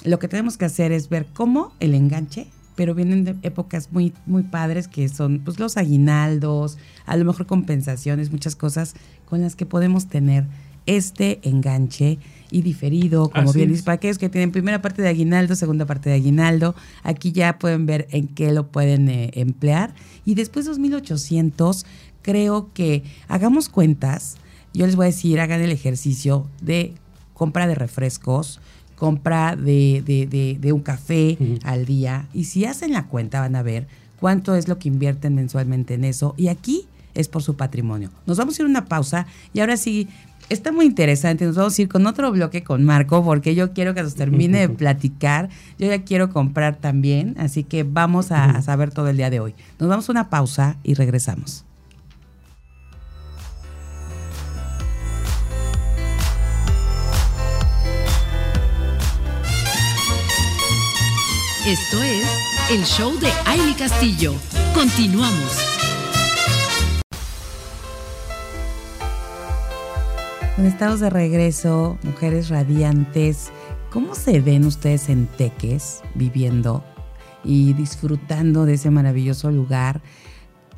lo 0.04 0.20
que 0.20 0.28
tenemos 0.28 0.58
que 0.58 0.66
hacer 0.66 0.92
es 0.92 1.10
ver 1.10 1.28
cómo 1.34 1.74
el 1.80 1.94
enganche, 1.94 2.48
pero 2.76 2.96
vienen 2.96 3.24
de 3.24 3.36
épocas 3.44 3.92
muy, 3.92 4.14
muy 4.26 4.44
padres 4.44 4.88
que 4.88 5.08
son 5.10 5.42
pues 5.44 5.60
los 5.60 5.78
aguinaldos, 5.78 6.78
a 7.06 7.16
lo 7.18 7.26
mejor 7.26 7.46
compensaciones, 7.46 8.32
muchas 8.32 8.56
cosas 8.56 8.96
con 9.26 9.42
las 9.42 9.56
que 9.56 9.66
podemos 9.66 10.08
tener 10.08 10.46
este 10.86 11.40
enganche 11.48 12.20
y 12.52 12.62
diferido, 12.62 13.30
como 13.30 13.52
bien 13.54 13.70
dice, 13.70 13.84
para 13.84 13.96
aquellos 13.96 14.18
que 14.18 14.30
tienen 14.30 14.52
primera 14.52 14.82
parte 14.82 15.02
de 15.02 15.10
aguinaldo, 15.10 15.56
segunda 15.56 15.86
parte 15.86 16.10
de 16.10 16.16
aguinaldo, 16.16 16.76
aquí 17.04 17.32
ya 17.32 17.58
pueden 17.60 17.86
ver 17.86 18.08
en 18.12 18.28
qué 18.28 18.52
lo 18.52 18.68
pueden 18.68 19.10
eh, 19.10 19.32
emplear. 19.34 19.94
Y 20.26 20.36
después 20.36 20.70
2.800, 20.70 21.86
creo 22.22 22.72
que 22.74 23.04
hagamos 23.28 23.70
cuentas, 23.70 24.38
yo 24.74 24.86
les 24.86 24.96
voy 24.96 25.06
a 25.06 25.08
decir, 25.08 25.40
hagan 25.40 25.62
el 25.62 25.72
ejercicio 25.72 26.48
de 26.62 26.94
compra 27.34 27.68
de 27.68 27.76
refrescos, 27.76 28.60
compra 28.96 29.56
de, 29.56 30.02
de, 30.06 30.58
de, 30.60 30.72
un 30.72 30.82
café 30.82 31.38
al 31.64 31.86
día, 31.86 32.28
y 32.34 32.46
si 32.46 32.66
hacen 32.66 32.94
la 32.94 33.08
cuenta 33.08 33.42
van 33.42 33.56
a 33.56 33.64
ver 33.64 33.88
cuánto 34.20 34.56
es 34.56 34.68
lo 34.68 34.80
que 34.80 34.88
invierten 34.88 35.36
mensualmente 35.36 35.96
en 35.96 36.06
eso, 36.06 36.34
y 36.38 36.48
aquí 36.48 36.88
es 37.14 37.28
por 37.28 37.44
su 37.44 37.56
patrimonio. 37.56 38.10
Nos 38.26 38.38
vamos 38.38 38.58
a 38.58 38.62
ir 38.62 38.66
a 38.66 38.70
una 38.70 38.86
pausa 38.86 39.28
y 39.54 39.60
ahora 39.60 39.78
sí 39.78 40.08
Está 40.50 40.72
muy 40.72 40.86
interesante. 40.86 41.46
Nos 41.46 41.56
vamos 41.56 41.78
a 41.78 41.82
ir 41.82 41.90
con 41.90 42.06
otro 42.06 42.32
bloque 42.32 42.64
con 42.64 42.84
Marco 42.84 43.24
porque 43.24 43.56
yo 43.56 43.74
quiero 43.74 43.94
que 43.94 44.04
nos 44.04 44.16
termine 44.16 44.60
de 44.60 44.70
platicar. 44.84 45.50
Yo 45.80 45.88
ya 45.88 46.04
quiero 46.04 46.30
comprar 46.30 46.76
también, 46.76 47.36
así 47.40 47.64
que 47.64 47.84
vamos 47.84 48.32
a, 48.32 48.62
saber 48.62 48.92
todo 48.92 49.10
el 49.10 49.18
día 49.18 49.30
de 49.30 49.40
hoy. 49.40 49.56
Nos 49.80 49.90
vamos 49.90 50.10
a 50.10 50.12
una 50.12 50.30
pausa 50.30 50.78
y 50.84 50.94
regresamos. 50.94 51.66
Esto 61.66 62.04
es 62.04 62.28
el 62.72 62.84
show 62.84 63.18
de 63.20 63.30
Aile 63.46 63.74
Castillo. 63.78 64.34
Continuamos. 64.74 65.73
Estamos 70.64 71.02
de 71.02 71.10
regreso, 71.10 71.98
mujeres 72.04 72.48
radiantes. 72.48 73.52
¿Cómo 73.92 74.16
se 74.16 74.40
ven 74.40 74.66
ustedes 74.66 75.10
en 75.10 75.28
Teques 75.28 76.02
viviendo 76.16 76.86
y 77.44 77.74
disfrutando 77.74 78.66
de 78.66 78.76
ese 78.76 78.90
maravilloso 78.90 79.52
lugar? 79.52 80.02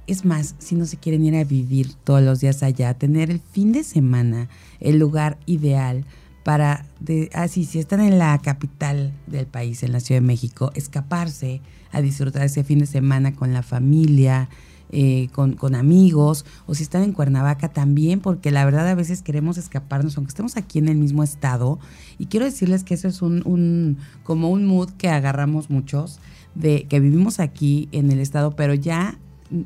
Es 0.07 0.25
más, 0.25 0.55
si 0.57 0.73
no 0.73 0.85
se 0.85 0.97
quieren 0.97 1.23
ir 1.23 1.35
a 1.35 1.43
vivir 1.43 1.93
todos 2.03 2.23
los 2.23 2.39
días 2.39 2.63
allá, 2.63 2.95
tener 2.95 3.29
el 3.29 3.39
fin 3.39 3.73
de 3.73 3.83
semana 3.83 4.49
el 4.79 4.97
lugar 4.97 5.37
ideal 5.45 6.03
para, 6.43 6.87
así, 7.03 7.29
ah, 7.33 7.47
si 7.47 7.77
están 7.77 8.01
en 8.01 8.17
la 8.17 8.39
capital 8.39 9.13
del 9.27 9.45
país, 9.45 9.83
en 9.83 9.91
la 9.91 9.99
Ciudad 9.99 10.19
de 10.19 10.27
México, 10.27 10.71
escaparse 10.73 11.61
a 11.91 12.01
disfrutar 12.01 12.41
ese 12.41 12.63
fin 12.63 12.79
de 12.79 12.87
semana 12.87 13.35
con 13.35 13.53
la 13.53 13.61
familia, 13.61 14.49
eh, 14.91 15.29
con, 15.31 15.75
amigos, 15.75 16.45
o 16.67 16.75
si 16.75 16.83
están 16.83 17.03
en 17.03 17.13
Cuernavaca 17.13 17.69
también, 17.69 18.19
porque 18.19 18.51
la 18.51 18.65
verdad 18.65 18.87
a 18.87 18.95
veces 18.95 19.21
queremos 19.21 19.57
escaparnos, 19.57 20.17
aunque 20.17 20.29
estemos 20.29 20.57
aquí 20.57 20.79
en 20.79 20.87
el 20.87 20.97
mismo 20.97 21.23
estado. 21.23 21.79
Y 22.17 22.27
quiero 22.27 22.45
decirles 22.45 22.83
que 22.83 22.93
eso 22.93 23.07
es 23.07 23.21
un, 23.21 23.41
un 23.45 23.97
como 24.23 24.49
un 24.49 24.65
mood 24.65 24.91
que 24.91 25.09
agarramos 25.09 25.69
muchos, 25.69 26.19
de 26.53 26.83
que 26.83 26.99
vivimos 26.99 27.39
aquí 27.39 27.89
en 27.91 28.11
el 28.11 28.19
estado, 28.19 28.55
pero 28.55 28.73
ya 28.73 29.17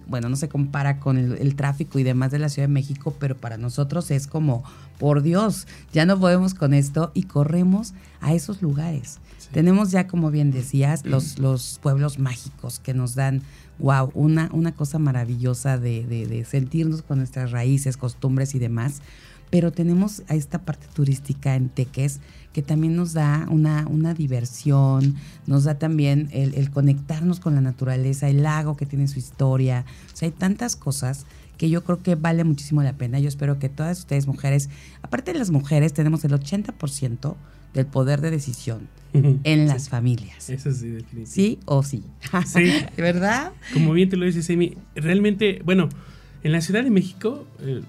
bueno, 0.07 0.29
no 0.29 0.35
se 0.35 0.49
compara 0.49 0.99
con 0.99 1.17
el, 1.17 1.55
tráfico 1.55 1.99
y 1.99 2.03
demás 2.03 2.31
de 2.31 2.39
la 2.39 2.49
Ciudad 2.49 2.67
de 2.67 2.73
México, 2.73 3.15
pero 3.19 3.35
para 3.35 3.57
nosotros 3.57 4.11
es 4.11 4.27
como, 4.27 4.63
por 4.97 5.21
Dios, 5.21 5.67
ya 5.93 6.05
no 6.05 6.19
podemos 6.19 6.53
con 6.53 6.73
esto 6.73 7.11
y 7.13 7.23
corremos 7.23 7.93
a 8.21 8.33
esos 8.33 8.61
lugares. 8.61 9.19
Tenemos 9.51 9.91
ya, 9.91 10.07
como 10.07 10.29
bien 10.31 10.51
decías, 10.51 11.05
los, 11.05 11.39
los 11.39 11.79
pueblos 11.81 12.19
mágicos 12.19 12.79
que 12.79 12.93
nos 12.93 13.15
dan 13.15 13.41
wow, 13.79 14.11
una, 14.13 14.49
una 14.53 14.73
cosa 14.73 14.99
maravillosa 14.99 15.77
de, 15.77 16.05
de, 16.05 16.45
sentirnos 16.45 17.01
con 17.01 17.17
nuestras 17.17 17.51
raíces, 17.51 17.97
costumbres 17.97 18.53
y 18.53 18.59
demás. 18.59 19.01
Pero 19.49 19.71
tenemos 19.71 20.21
a 20.27 20.35
esta 20.35 20.59
parte 20.59 20.85
turística 20.93 21.55
en 21.55 21.69
Teques 21.69 22.19
que 22.53 22.61
también 22.61 22.95
nos 22.95 23.13
da 23.13 23.47
una, 23.49 23.87
una 23.87 24.13
diversión, 24.13 25.15
nos 25.47 25.63
da 25.63 25.79
también 25.79 26.29
el, 26.31 26.53
el, 26.53 26.69
conectarnos 26.69 27.39
con 27.39 27.55
la 27.55 27.61
naturaleza, 27.61 28.29
el 28.29 28.43
lago 28.43 28.77
que 28.77 28.85
tiene 28.85 29.07
su 29.07 29.17
historia. 29.17 29.85
O 30.13 30.17
sea, 30.17 30.27
hay 30.27 30.31
tantas 30.31 30.75
cosas 30.75 31.25
que 31.59 31.69
yo 31.69 31.83
creo 31.83 32.01
que 32.01 32.15
vale 32.15 32.45
muchísimo 32.45 32.81
la 32.81 32.93
pena. 32.93 33.19
Yo 33.19 33.27
espero 33.27 33.59
que 33.59 33.67
todas 33.67 33.99
ustedes 33.99 34.27
mujeres, 34.27 34.69
aparte 35.01 35.33
de 35.33 35.39
las 35.39 35.51
mujeres, 35.51 35.93
tenemos 35.93 36.23
el 36.23 36.31
80% 36.31 37.35
del 37.73 37.85
poder 37.85 38.21
de 38.21 38.31
decisión 38.31 38.87
en 39.13 39.67
las 39.67 39.89
familias. 39.89 40.49
Eso 40.49 40.71
sí, 40.71 40.87
definitivamente. 40.87 41.31
¿Sí 41.31 41.59
o 41.65 41.83
sí? 41.83 42.05
Sí. 42.47 42.71
¿Verdad? 42.97 43.51
Como 43.73 43.91
bien 43.91 44.07
te 44.07 44.15
lo 44.15 44.25
dices, 44.25 44.49
Amy, 44.49 44.77
realmente, 44.95 45.61
bueno, 45.65 45.89
en 46.43 46.53
la 46.53 46.61
Ciudad 46.61 46.81
de 46.81 46.91
México 46.91 47.45
eh, 47.59 47.81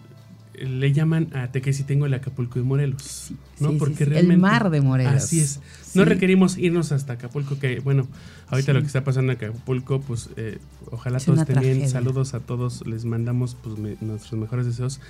le 0.60 0.92
llaman 0.92 1.28
a 1.34 1.50
Tequesitengo 1.50 2.06
el 2.06 2.14
Acapulco 2.14 2.58
de 2.58 2.64
Morelos, 2.64 3.32
¿no? 3.58 3.72
Porque 3.78 4.04
realmente... 4.04 4.34
El 4.34 4.40
mar 4.40 4.70
de 4.70 4.80
Morelos. 4.80 5.14
Así 5.14 5.40
es. 5.40 5.60
No 5.94 6.04
requerimos 6.04 6.58
irnos 6.58 6.92
hasta 6.92 7.14
Acapulco, 7.14 7.58
que 7.58 7.80
bueno, 7.80 8.06
ahorita 8.48 8.72
lo 8.72 8.80
que 8.80 8.86
está 8.86 9.02
pasando 9.02 9.32
en 9.32 9.38
Acapulco, 9.38 10.00
pues 10.00 10.30
eh, 10.36 10.58
ojalá 10.90 11.18
todos 11.18 11.40
estén 11.40 11.60
bien. 11.60 11.88
Saludos 11.88 12.34
a 12.34 12.40
todos, 12.40 12.86
les 12.86 13.04
mandamos 13.04 13.56
pues, 13.62 13.76
nuestros 14.00 14.40
mejores 14.40 14.66
deseos. 14.66 15.00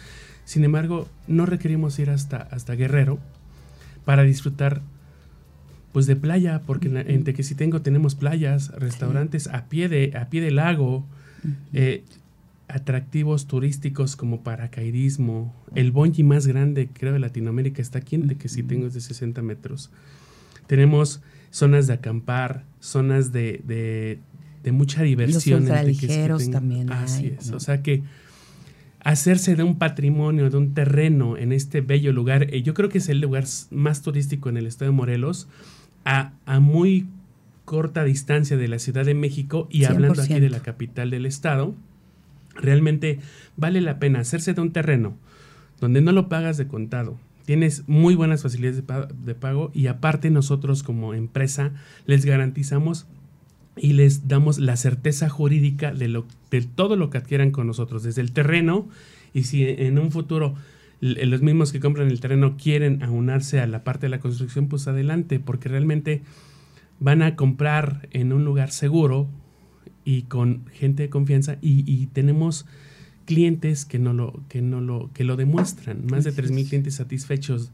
Sin 0.45 0.65
embargo, 0.65 1.09
no 1.27 1.47
requerimos 1.47 1.99
ir 1.99 2.11
hasta, 2.11 2.37
hasta 2.39 2.75
Guerrero 2.75 3.19
para 4.05 4.23
disfrutar 4.23 4.83
pues 5.93 6.07
de 6.07 6.17
playa, 6.17 6.63
porque 6.67 6.89
en, 6.89 7.25
Tequesitengo 7.25 7.83
tenemos 7.83 8.15
playas, 8.15 8.69
restaurantes 8.71 9.49
a 9.49 9.69
pie 9.69 9.89
de 9.89 10.17
a 10.17 10.31
pie 10.31 10.41
del 10.41 10.57
lago, 10.57 11.05
eh, 11.73 12.05
atractivos 12.75 13.47
turísticos 13.47 14.17
como 14.17 14.43
paracaidismo. 14.43 15.55
El 15.75 15.93
bungee 15.93 16.25
más 16.25 16.47
grande, 16.47 16.89
creo, 16.93 17.13
de 17.13 17.19
Latinoamérica 17.19 17.83
está 17.83 17.99
aquí 17.99 18.17
en 18.17 18.29
Tequesitengo, 18.29 18.87
es 18.87 18.95
de 18.95 19.01
60 19.01 19.43
metros. 19.43 19.91
Tenemos 20.67 21.23
zonas 21.51 21.87
de 21.87 21.95
acampar, 21.95 22.65
zonas 22.81 23.33
de, 23.33 23.63
de, 24.63 24.73
mucha 24.73 25.03
diversión. 25.03 25.67
Los 25.67 26.51
también. 26.51 26.91
Así 26.93 27.35
es, 27.39 27.51
o 27.51 27.61
sea 27.61 27.83
que 27.83 28.03
hacerse 29.03 29.57
de 29.57 29.63
un 29.63 29.79
patrimonio, 29.79 30.51
de 30.51 30.57
un 30.57 30.75
terreno 30.75 31.37
en 31.37 31.53
este 31.53 31.81
bello 31.81 32.13
lugar, 32.13 32.55
eh, 32.55 32.63
yo 32.63 32.75
creo 32.75 32.89
que 32.89 32.99
es 32.99 33.09
el 33.09 33.21
lugar 33.21 33.45
más 33.71 34.03
turístico 34.03 34.49
en 34.49 34.57
el 34.57 34.67
estado 34.67 34.91
de 34.91 34.97
Morelos, 34.97 35.49
a, 36.05 36.33
muy 36.61 37.07
corta 37.65 38.05
distancia 38.05 38.57
de 38.57 38.69
la 38.69 38.79
Ciudad 38.79 39.05
de 39.05 39.15
México 39.15 39.69
y 39.71 39.85
hablando 39.85 40.23
aquí 40.23 40.41
de 40.41 40.51
la 40.51 40.61
capital 40.61 41.11
del 41.11 41.27
estado, 41.27 41.75
realmente 42.61 43.19
vale 43.57 43.81
la 43.81 43.99
pena 43.99 44.21
hacerse 44.21 44.55
de 44.55 44.61
un 44.61 44.73
terreno 44.73 45.17
donde 45.81 46.01
no 46.01 46.13
lo 46.13 46.29
pagas 46.29 46.57
de 46.59 46.69
contado. 46.69 47.19
Tienes 47.47 47.89
muy 47.89 48.15
buenas 48.15 48.43
facilidades 48.43 48.85
de 49.25 49.35
pago, 49.35 49.71
y 49.75 49.87
aparte 49.89 50.31
nosotros 50.31 50.83
como 50.83 51.15
empresa 51.15 51.73
les 52.07 52.25
garantizamos 52.25 53.07
y 53.77 53.95
les 53.95 54.29
damos 54.29 54.59
la 54.59 54.77
certeza 54.77 55.29
jurídica 55.29 55.93
de, 55.93 56.23
de 56.51 56.63
todo 56.63 56.97
lo 56.97 57.11
que 57.11 57.19
adquieran 57.19 57.51
con 57.51 57.67
nosotros, 57.67 58.03
desde 58.03 58.21
el 58.21 58.33
terreno 58.33 58.89
y 59.33 59.45
si 59.45 59.65
en 59.67 59.99
un 59.99 60.11
futuro 60.11 60.55
los 61.01 61.41
mismos 61.41 61.73
que 61.73 61.81
compran 61.81 62.09
el 62.09 62.21
terreno 62.21 62.57
quieren 62.59 63.03
aunarse 63.03 63.59
a 63.61 63.67
la 63.67 63.85
parte 63.85 64.07
de 64.07 64.11
la 64.11 64.21
construcción, 64.21 64.69
pues 64.69 64.87
adelante, 64.87 65.41
porque 65.41 65.71
realmente 65.71 66.23
van 66.99 67.23
a 67.23 67.37
comprar 67.37 68.09
en 68.11 68.35
un 68.35 68.45
lugar 68.45 68.71
seguro 68.71 69.27
y 70.11 70.23
con 70.23 70.67
gente 70.73 71.05
de 71.05 71.09
confianza 71.09 71.57
y, 71.63 72.07
tenemos 72.07 72.67
clientes 73.27 73.85
que 73.85 74.01
no 74.01 74.13
lo 74.13 74.41
que 74.49 74.61
no 74.61 74.81
lo 74.81 75.09
que 75.15 75.23
lo 75.23 75.37
demuestran. 75.37 76.05
Más 76.07 76.25
de 76.25 76.33
3000 76.33 76.69
clientes 76.69 76.95
satisfechos 76.97 77.71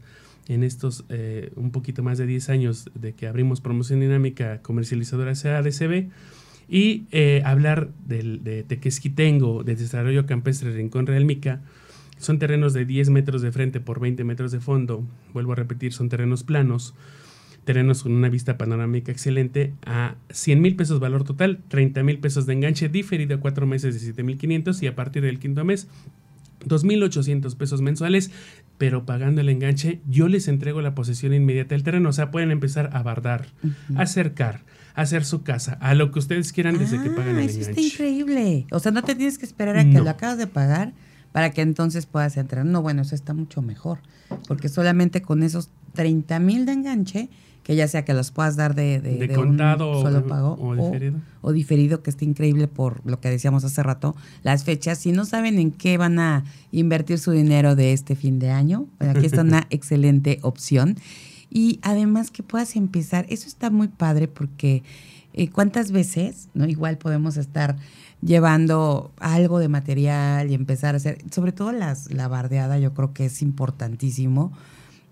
en 0.47 0.63
estos 0.63 1.03
eh, 1.09 1.51
un 1.55 1.71
poquito 1.71 2.03
más 2.03 2.19
de 2.19 2.27
10 2.27 2.49
años 2.49 2.91
de 2.93 3.13
que 3.13 3.25
abrimos 3.25 3.59
promoción 3.59 4.01
dinámica 4.01 4.61
comercializadora 4.61 5.33
CADCB 5.33 6.09
y 6.69 7.05
eh, 7.11 7.41
hablar 7.43 7.89
del, 8.05 8.43
de 8.43 8.61
Tequesquitengo, 8.61 9.63
de 9.63 9.75
desarrollo 9.75 10.27
campestre 10.27 10.71
Rincón 10.71 11.07
Realmica, 11.07 11.61
son 12.19 12.37
terrenos 12.37 12.73
de 12.73 12.85
10 12.85 13.09
metros 13.09 13.41
de 13.41 13.51
frente 13.51 13.79
por 13.79 13.99
20 13.99 14.23
metros 14.25 14.51
de 14.51 14.59
fondo, 14.59 15.03
vuelvo 15.33 15.53
a 15.53 15.55
repetir, 15.55 15.91
son 15.91 16.07
terrenos 16.07 16.43
planos, 16.43 16.93
terrenos 17.67 18.01
con 18.01 18.13
una 18.13 18.29
vista 18.29 18.57
panorámica 18.57 19.11
excelente, 19.11 19.73
a 19.85 20.15
100 20.29 20.61
mil 20.61 20.77
pesos 20.77 21.01
valor 21.01 21.25
total, 21.25 21.59
30 21.67 22.01
mil 22.01 22.17
pesos 22.17 22.45
de 22.45 22.53
enganche 22.53 22.87
diferido 22.87 23.35
a 23.35 23.39
cuatro 23.41 23.67
meses 23.67 23.93
de 23.93 23.99
7 23.99 24.23
mil 24.23 24.37
500 24.37 24.81
y 24.83 24.87
a 24.87 24.95
partir 24.95 25.21
del 25.21 25.37
quinto 25.37 25.65
mes 25.65 25.89
2.800 26.65 27.55
pesos 27.57 27.81
mensuales, 27.81 28.31
pero 28.77 29.05
pagando 29.05 29.41
el 29.41 29.49
enganche, 29.49 29.99
yo 30.07 30.29
les 30.29 30.47
entrego 30.47 30.81
la 30.81 30.95
posesión 30.95 31.33
inmediata 31.33 31.75
del 31.75 31.83
terreno. 31.83 32.09
O 32.09 32.13
sea, 32.13 32.31
pueden 32.31 32.51
empezar 32.51 32.89
a 32.93 33.03
bardar, 33.03 33.47
a 33.95 34.03
acercar, 34.03 34.61
a 34.95 35.01
hacer 35.01 35.25
su 35.25 35.43
casa, 35.43 35.73
a 35.81 35.93
lo 35.93 36.11
que 36.11 36.19
ustedes 36.19 36.53
quieran 36.53 36.77
desde 36.77 37.03
que 37.03 37.09
pagan 37.09 37.35
el 37.35 37.41
ah, 37.41 37.43
eso 37.43 37.59
enganche. 37.59 37.81
Está 37.81 37.81
increíble. 37.81 38.65
O 38.71 38.79
sea, 38.79 38.91
no 38.93 39.03
te 39.03 39.13
tienes 39.13 39.37
que 39.37 39.45
esperar 39.45 39.77
a 39.77 39.83
que 39.83 39.99
lo 39.99 40.09
acabas 40.09 40.37
de 40.37 40.47
pagar 40.47 40.93
para 41.33 41.51
que 41.51 41.61
entonces 41.61 42.05
puedas 42.05 42.37
entrar. 42.37 42.65
No, 42.65 42.81
bueno, 42.81 43.01
eso 43.01 43.13
está 43.13 43.33
mucho 43.33 43.61
mejor, 43.61 43.99
porque 44.47 44.69
solamente 44.69 45.21
con 45.21 45.43
esos 45.43 45.69
30 45.93 46.39
mil 46.39 46.65
de 46.65 46.71
enganche 46.71 47.29
que 47.67 47.75
ya 47.75 47.85
sea 47.89 48.05
que 48.05 48.13
los 48.13 48.31
puedas 48.31 48.55
dar 48.55 48.75
de, 48.75 49.01
de, 49.01 49.27
contado 49.27 50.01
solo 50.01 50.25
pago 50.25 50.57
o, 50.57 50.73
diferido. 50.73 51.19
O, 51.41 51.51
diferido, 51.51 52.01
que 52.01 52.09
está 52.09 52.23
increíble 52.23 52.69
por 52.69 53.05
lo 53.05 53.19
que 53.19 53.29
decíamos 53.29 53.65
hace 53.65 53.83
rato, 53.83 54.15
las 54.41 54.63
fechas. 54.63 54.99
Si 54.99 55.11
no 55.11 55.25
saben 55.25 55.59
en 55.59 55.71
qué 55.71 55.97
van 55.97 56.17
a 56.17 56.45
invertir 56.71 57.19
su 57.19 57.31
dinero 57.31 57.75
de 57.75 57.91
este 57.91 58.15
fin 58.15 58.39
de 58.39 58.51
año, 58.51 58.87
aquí 58.99 59.25
está 59.25 59.41
una 59.41 59.67
excelente 59.69 60.39
opción. 60.43 60.95
Y 61.49 61.79
además 61.81 62.31
que 62.31 62.41
puedas 62.41 62.77
empezar, 62.77 63.25
eso 63.27 63.49
está 63.49 63.69
muy 63.69 63.89
padre 63.89 64.29
porque 64.29 64.83
eh, 65.33 65.49
cuántas 65.49 65.91
veces, 65.91 66.47
¿no? 66.53 66.67
Igual 66.67 66.97
podemos 66.97 67.35
estar 67.35 67.75
llevando 68.21 69.11
algo 69.19 69.59
de 69.59 69.67
material 69.67 70.49
y 70.49 70.53
empezar 70.53 70.93
a 70.93 70.97
hacer, 70.97 71.17
sobre 71.31 71.51
todo 71.51 71.73
las, 71.73 72.13
la 72.13 72.29
bardeada, 72.29 72.79
yo 72.79 72.93
creo 72.93 73.11
que 73.11 73.25
es 73.25 73.41
importantísimo 73.41 74.53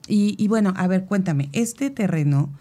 y, 0.08 0.48
bueno, 0.48 0.74
a 0.76 0.88
ver, 0.88 1.06
cuéntame, 1.06 1.50
este 1.52 1.90
terreno 1.90 2.54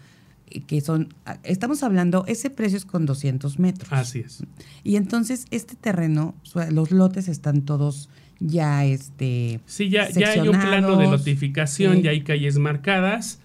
eh, 0.47 0.61
que 0.61 0.81
son, 0.81 1.13
estamos 1.43 1.83
hablando, 1.83 2.25
ese 2.27 2.49
precio 2.49 2.77
es 2.77 2.85
con 2.85 3.05
200 3.05 3.59
metros. 3.59 3.91
Así 3.91 4.19
es. 4.19 4.43
Y 4.83 4.95
entonces 4.95 5.45
este 5.51 5.75
terreno, 5.75 6.35
los 6.71 6.91
lotes 6.91 7.27
están 7.27 7.61
todos 7.61 8.09
ya, 8.39 8.85
este... 8.85 9.59
Sí, 9.65 9.89
ya, 9.89 10.09
ya 10.09 10.31
hay 10.31 10.47
un 10.47 10.59
plano 10.59 10.97
de 10.97 11.07
notificación, 11.07 12.01
ya 12.01 12.11
hay 12.11 12.21
calles 12.21 12.57
marcadas. 12.57 13.39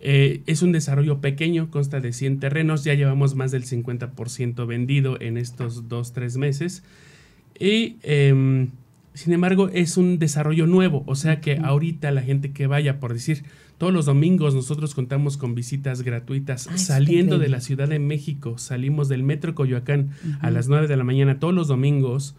Eh, 0.00 0.42
es 0.46 0.62
un 0.62 0.72
desarrollo 0.72 1.20
pequeño, 1.20 1.70
consta 1.70 2.00
de 2.00 2.12
100 2.12 2.40
terrenos, 2.40 2.84
ya 2.84 2.94
llevamos 2.94 3.34
más 3.34 3.50
del 3.50 3.64
50% 3.64 4.66
vendido 4.66 5.20
en 5.20 5.36
estos 5.36 5.88
dos, 5.88 6.12
tres 6.12 6.36
meses. 6.36 6.82
Y 7.58 7.96
em, 8.02 8.70
sin 9.14 9.32
embargo, 9.32 9.68
es 9.72 9.96
un 9.96 10.18
desarrollo 10.18 10.66
nuevo, 10.66 11.02
o 11.06 11.14
sea 11.14 11.40
que 11.40 11.58
ahorita 11.58 12.10
la 12.10 12.22
gente 12.22 12.52
que 12.52 12.66
vaya, 12.66 13.00
por 13.00 13.12
decir, 13.12 13.44
todos 13.78 13.92
los 13.92 14.06
domingos 14.06 14.54
nosotros 14.54 14.94
contamos 14.94 15.36
con 15.36 15.54
visitas 15.54 16.02
gratuitas 16.02 16.68
ah, 16.68 16.76
saliendo 16.76 17.38
de 17.38 17.48
la 17.48 17.60
Ciudad 17.60 17.88
de 17.88 17.98
México, 17.98 18.58
salimos 18.58 19.08
del 19.08 19.22
Metro 19.22 19.54
Coyoacán 19.54 20.10
a 20.40 20.50
las 20.50 20.68
9 20.68 20.86
de 20.86 20.96
la 20.96 21.04
mañana 21.04 21.38
todos 21.38 21.54
los 21.54 21.66
domingos 21.66 22.34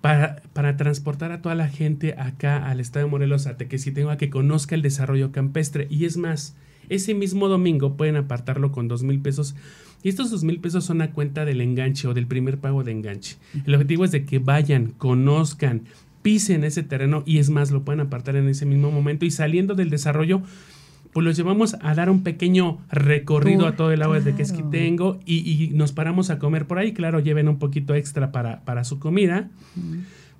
para, 0.00 0.42
para, 0.52 0.76
transportar 0.76 1.30
a 1.30 1.42
toda 1.42 1.54
la 1.54 1.68
gente 1.68 2.14
acá 2.18 2.68
al 2.68 2.80
estado 2.80 3.06
de 3.06 3.10
Morelos 3.10 3.46
a 3.46 3.56
tengo 3.56 4.10
a 4.10 4.16
que 4.16 4.30
conozca 4.30 4.74
el 4.74 4.82
desarrollo 4.82 5.30
campestre. 5.30 5.86
Y 5.90 6.06
es 6.06 6.16
más, 6.16 6.56
ese 6.88 7.14
mismo 7.14 7.48
domingo 7.48 7.96
pueden 7.96 8.16
apartarlo 8.16 8.72
con 8.72 8.88
dos 8.88 9.02
mil 9.04 9.20
pesos. 9.20 9.54
Y 10.02 10.08
estos 10.08 10.30
dos 10.30 10.44
mil 10.44 10.58
pesos 10.58 10.84
son 10.84 11.02
a 11.02 11.12
cuenta 11.12 11.44
del 11.44 11.60
enganche 11.60 12.08
o 12.08 12.14
del 12.14 12.26
primer 12.26 12.58
pago 12.58 12.82
de 12.84 12.92
enganche. 12.92 13.36
El 13.66 13.74
objetivo 13.74 14.04
es 14.04 14.10
de 14.10 14.24
que 14.24 14.38
vayan, 14.38 14.92
conozcan, 14.98 15.82
pisen 16.22 16.64
ese 16.64 16.82
terreno 16.82 17.22
y 17.26 17.38
es 17.38 17.50
más, 17.50 17.70
lo 17.70 17.82
pueden 17.82 18.00
apartar 18.00 18.36
en 18.36 18.48
ese 18.48 18.66
mismo 18.66 18.90
momento. 18.90 19.24
Y 19.24 19.30
saliendo 19.30 19.74
del 19.74 19.90
desarrollo, 19.90 20.42
pues 21.12 21.24
los 21.24 21.36
llevamos 21.36 21.76
a 21.80 21.94
dar 21.94 22.08
un 22.10 22.22
pequeño 22.22 22.78
recorrido 22.90 23.66
a 23.66 23.76
todo 23.76 23.92
el 23.92 24.02
agua 24.02 24.20
de 24.20 24.34
que 24.34 24.42
es 24.42 24.52
que 24.52 24.62
tengo 24.62 25.20
y, 25.26 25.70
nos 25.74 25.92
paramos 25.92 26.30
a 26.30 26.38
comer 26.38 26.66
por 26.66 26.78
ahí. 26.78 26.92
Claro, 26.92 27.20
lleven 27.20 27.48
un 27.48 27.58
poquito 27.58 27.94
extra 27.94 28.32
para, 28.32 28.60
para 28.64 28.84
su 28.84 28.98
comida, 28.98 29.50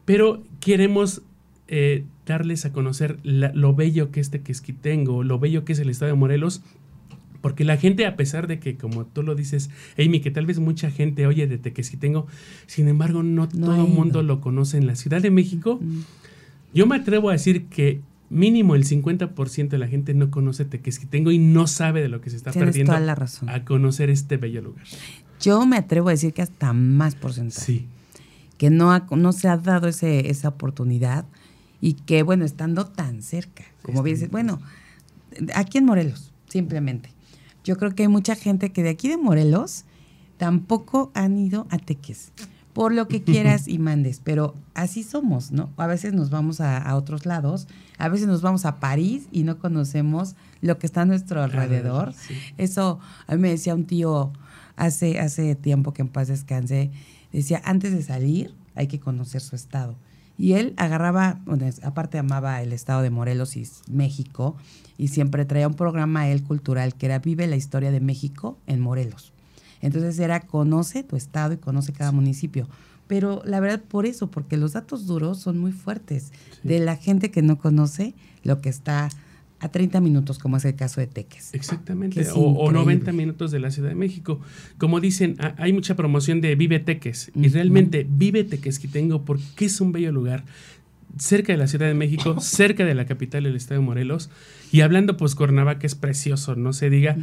pero 0.05 0.43
queremos 0.61 1.23
eh, 1.69 2.05
darles 2.27 2.65
a 2.65 2.73
conocer 2.73 3.19
lo 3.23 3.75
bello 3.75 4.11
que 4.11 4.21
este 4.21 4.39
tengo, 4.81 5.23
lo 5.23 5.39
bello 5.39 5.65
que 5.65 5.73
es 5.73 5.79
el 5.79 5.91
estado 5.91 6.13
de 6.13 6.19
Morelos 6.19 6.63
porque 7.43 7.65
la 7.65 7.77
gente, 7.77 8.07
a 8.07 8.17
pesar 8.17 8.47
de 8.47 8.59
que, 8.61 8.77
como 8.77 9.05
tú 9.05 9.23
lo 9.23 9.35
dices, 9.35 9.69
Amy, 9.99 10.21
que 10.21 10.31
tal 10.31 10.47
vez 10.47 10.61
mucha 10.61 10.91
gente 10.91 11.27
oye 11.27 11.47
de 11.47 11.59
Tequesquitengo, 11.59 12.27
sin 12.67 12.89
embargo, 12.89 13.23
no, 13.23 13.49
todo 13.49 13.85
el 13.85 13.93
mundo 13.93 14.23
lo 14.23 14.41
conoce 14.41 14.79
en 14.79 14.87
la 14.87 14.95
Ciudad 14.95 15.21
de 15.21 15.31
México. 15.31 15.81
Yo 16.73 16.87
me 16.87 16.97
atrevo 16.97 17.29
a 17.29 17.33
decir 17.33 17.67
que 17.67 18.01
mínimo 18.31 18.77
el 18.77 18.85
50% 18.87 19.69
de 19.69 19.79
la 19.79 19.89
gente 19.89 20.15
no 20.15 20.31
conoce 20.31 20.65
Tequesquitengo 20.65 21.33
y 21.33 21.39
no 21.39 21.67
sabe 21.67 22.01
de 22.01 22.09
lo 22.09 22.21
que 22.21 22.31
se 22.31 22.37
está 22.37 22.53
perdiendo 22.53 22.93
toda 22.93 23.05
la 23.05 23.17
razón. 23.17 23.51
a 23.51 23.65
conocer 23.65 24.09
este 24.09 24.37
bello 24.37 24.63
lugar. 24.63 24.85
Yo 25.41 25.67
me 25.67 25.77
atrevo 25.77 26.09
a 26.09 26.13
decir 26.13 26.33
que 26.33 26.43
hasta 26.43 26.73
más 26.73 27.17
porcentaje. 27.17 27.61
Sí. 27.61 27.87
Que 28.57 28.71
no, 28.71 28.97
no 29.11 29.33
se 29.33 29.49
ha 29.49 29.57
dado 29.57 29.89
ese, 29.89 30.31
esa 30.31 30.49
oportunidad 30.49 31.27
y 31.81 31.95
que, 31.95 32.23
bueno, 32.23 32.45
estando 32.45 32.87
tan 32.87 33.23
cerca, 33.23 33.65
como 33.83 34.05
bien 34.05 34.15
dices, 34.15 34.31
bueno, 34.31 34.61
aquí 35.57 35.79
en 35.79 35.85
Morelos, 35.87 36.33
simplemente 36.47 37.11
yo 37.65 37.77
creo 37.77 37.95
que 37.95 38.03
hay 38.05 38.09
mucha 38.09 38.35
gente 38.35 38.73
que 38.73 38.83
de 38.83 38.91
aquí 38.91 39.09
de 39.09 39.17
Morelos 39.17 39.85
tampoco 40.37 41.11
han 41.15 41.39
ido 41.39 41.67
a 41.71 41.79
Teques, 41.79 42.33
por 42.73 42.93
lo 42.93 43.07
que 43.07 43.23
quieras 43.23 43.69
y 43.69 43.79
mandes, 43.79 44.21
pero 44.23 44.55
así 44.75 45.03
somos, 45.03 45.53
¿no? 45.53 45.71
A 45.77 45.87
veces 45.87 46.15
nos 46.15 46.31
vamos 46.31 46.61
a, 46.61 46.97
otros 46.97 47.27
lados, 47.27 47.69
a 47.99 48.09
veces 48.09 48.27
nos 48.27 48.43
vamos 48.43 48.65
a 48.65 48.81
París 48.81 49.29
y 49.31 49.45
no 49.45 49.59
conocemos 49.59 50.35
lo 50.61 50.79
que 50.79 50.87
está 50.87 51.03
a 51.03 51.07
nuestro 51.07 51.43
alrededor. 51.43 52.15
Eso, 52.59 52.99
a 53.27 53.37
mí 53.37 53.43
me 53.43 53.51
decía 53.51 53.75
un 53.75 53.85
tío 53.85 54.33
hace, 54.77 55.21
hace 55.21 55.55
tiempo 55.55 55.93
que 55.93 56.03
en 56.03 56.09
paz 56.09 56.29
descanse, 56.29 56.91
decía, 57.33 57.61
antes 57.65 57.93
de 57.93 58.03
salir 58.03 58.55
hay 58.75 58.89
que 58.89 58.99
conocer 58.99 59.43
su 59.43 59.55
estado. 59.55 59.97
Y 60.39 60.55
él 60.55 60.75
agarraba, 60.77 61.41
bueno, 61.45 61.67
aparte 61.83 62.19
amaba 62.19 62.63
el 62.63 62.73
estado 62.73 63.03
de 63.03 63.11
Morelos 63.11 63.57
y 63.57 63.67
México, 63.89 64.57
y 64.99 65.09
siempre 65.09 65.45
traía 65.45 65.69
un 65.69 65.75
programa 65.75 66.29
él 66.29 66.43
cultural 66.43 66.95
que 66.95 67.07
era 67.07 67.19
Vive 67.19 67.47
la 67.47 67.57
historia 67.57 67.91
de 67.91 68.01
México 68.01 68.59
en 68.67 68.81
Morelos. 68.81 69.33
Entonces 69.81 70.19
era 70.19 70.41
conoce 70.41 71.03
tu 71.03 71.17
estado 71.17 71.55
y 71.55 71.59
conoce 71.59 71.93
cada 71.93 72.13
municipio. 72.13 72.69
Pero 73.09 73.43
la 73.45 73.61
verdad 73.61 73.83
por 73.83 74.07
eso, 74.07 74.31
porque 74.31 74.57
los 74.57 74.73
datos 74.73 75.07
duros 75.07 75.39
son 75.39 75.59
muy 75.59 75.73
fuertes 75.73 76.33
de 76.63 76.79
la 76.79 76.97
gente 76.97 77.31
que 77.31 77.43
no 77.43 77.59
conoce 77.59 78.15
lo 78.45 78.61
que 78.61 78.69
está 78.69 79.09
a 79.63 79.69
30 79.69 80.01
minutos, 80.01 80.41
como 80.41 80.57
es 80.57 80.65
el 80.65 80.75
caso 80.75 81.01
de 81.01 81.07
Teques. 81.07 81.55
Exactamente, 81.55 82.27
o, 82.35 82.73
90 82.73 83.13
minutos 83.13 83.53
de 83.53 83.61
la 83.61 83.71
Ciudad 83.71 83.91
de 83.91 83.95
México. 83.95 84.41
Como 84.77 85.01
dicen, 85.01 85.37
hay 85.57 85.73
mucha 85.73 85.95
promoción 85.95 86.41
de 86.41 86.57
Vive 86.57 86.81
Teques, 86.81 87.31
y 87.33 87.47
realmente 87.47 88.05
Vive 88.09 88.43
Teques 88.43 88.81
que 88.81 88.89
tengo 88.89 89.25
porque 89.25 89.67
es 89.67 89.81
un 89.81 89.93
bello 89.93 90.11
lugar, 90.11 90.45
cerca 91.17 91.53
de 91.53 91.59
la 91.59 91.69
Ciudad 91.69 91.87
de 91.87 91.95
México, 91.95 92.41
cerca 92.41 92.85
de 92.85 92.97
la 92.97 93.07
capital 93.07 93.45
del 93.45 93.55
estado 93.55 93.81
de 93.81 93.87
Morelos, 93.87 94.31
y 94.73 94.81
hablando 94.81 95.17
pues 95.17 95.37
Cuernavaca 95.37 95.87
es 95.87 95.95
precioso, 95.95 96.57
no 96.57 96.73
se 96.73 96.91
diga, 96.91 97.17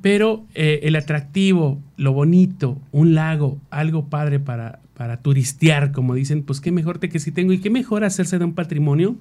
pero 0.00 0.46
eh, 0.54 0.80
el 0.84 0.94
atractivo, 0.94 1.82
lo 1.96 2.12
bonito, 2.12 2.80
un 2.92 3.16
lago, 3.16 3.58
algo 3.70 4.08
padre 4.08 4.38
para, 4.38 4.78
para 4.96 5.16
turistear, 5.16 5.90
como 5.90 6.14
dicen, 6.14 6.44
pues 6.44 6.60
qué 6.60 6.70
mejor 6.70 6.98
Teques 6.98 7.24
que 7.24 7.32
tengo, 7.32 7.52
y 7.52 7.58
qué 7.58 7.70
mejor 7.70 8.04
hacerse 8.04 8.38
de 8.38 8.44
un 8.44 8.54
patrimonio 8.54 9.16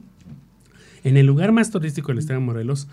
en 1.04 1.18
el 1.18 1.26
lugar 1.26 1.52
más 1.52 1.72
turístico 1.72 2.10
del 2.10 2.20
estado 2.20 2.40
de 2.40 2.46
Morelos, 2.46 2.88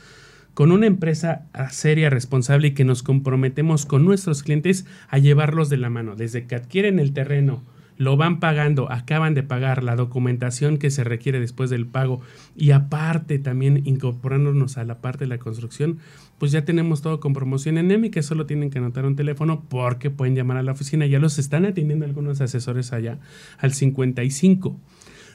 con 0.55 0.73
una 0.73 0.87
empresa 0.87 1.47
seria, 1.71 2.11
responsable 2.11 2.69
y 2.69 2.75
que 2.75 2.85
nos 2.85 3.03
comprometemos 3.03 3.87
con 3.87 4.05
nuestros 4.05 4.43
clientes 4.43 4.85
a 5.09 5.19
llevarlos 5.19 5.69
de 5.69 5.77
la 5.77 5.91
mano, 5.91 6.17
desde 6.17 6.47
que 6.47 6.57
adquieren 6.57 6.99
el 6.99 7.13
terreno, 7.13 7.63
lo 7.97 8.17
van 8.17 8.41
pagando, 8.41 8.91
acaban 8.91 9.35
de 9.35 9.43
pagar 9.43 9.85
la 9.85 9.95
documentación 9.95 10.79
que 10.79 10.91
se 10.91 11.05
requiere 11.05 11.39
después 11.39 11.69
del 11.69 11.87
pago 11.87 12.23
y 12.57 12.71
aparte 12.71 13.39
también 13.39 13.83
incorporándonos 13.85 14.79
a 14.79 14.85
la 14.85 15.03
parte 15.03 15.25
de 15.25 15.29
la 15.29 15.37
construcción, 15.37 15.99
pues 16.39 16.51
ya 16.51 16.65
tenemos 16.65 17.03
todo 17.03 17.21
con 17.21 17.35
promoción 17.35 17.77
en 17.77 17.91
EMI, 17.91 18.09
que 18.09 18.23
solo 18.23 18.47
tienen 18.47 18.71
que 18.71 18.79
anotar 18.79 19.05
un 19.05 19.17
teléfono 19.17 19.65
porque 19.69 20.09
pueden 20.09 20.35
llamar 20.35 20.57
a 20.57 20.63
la 20.63 20.73
oficina. 20.73 21.05
Ya 21.05 21.19
los 21.19 21.39
están 21.39 21.67
atendiendo 21.67 22.07
algunos 22.07 22.41
asesores 22.41 22.95
allá 22.95 23.19
al 23.59 23.75
55 23.75 24.81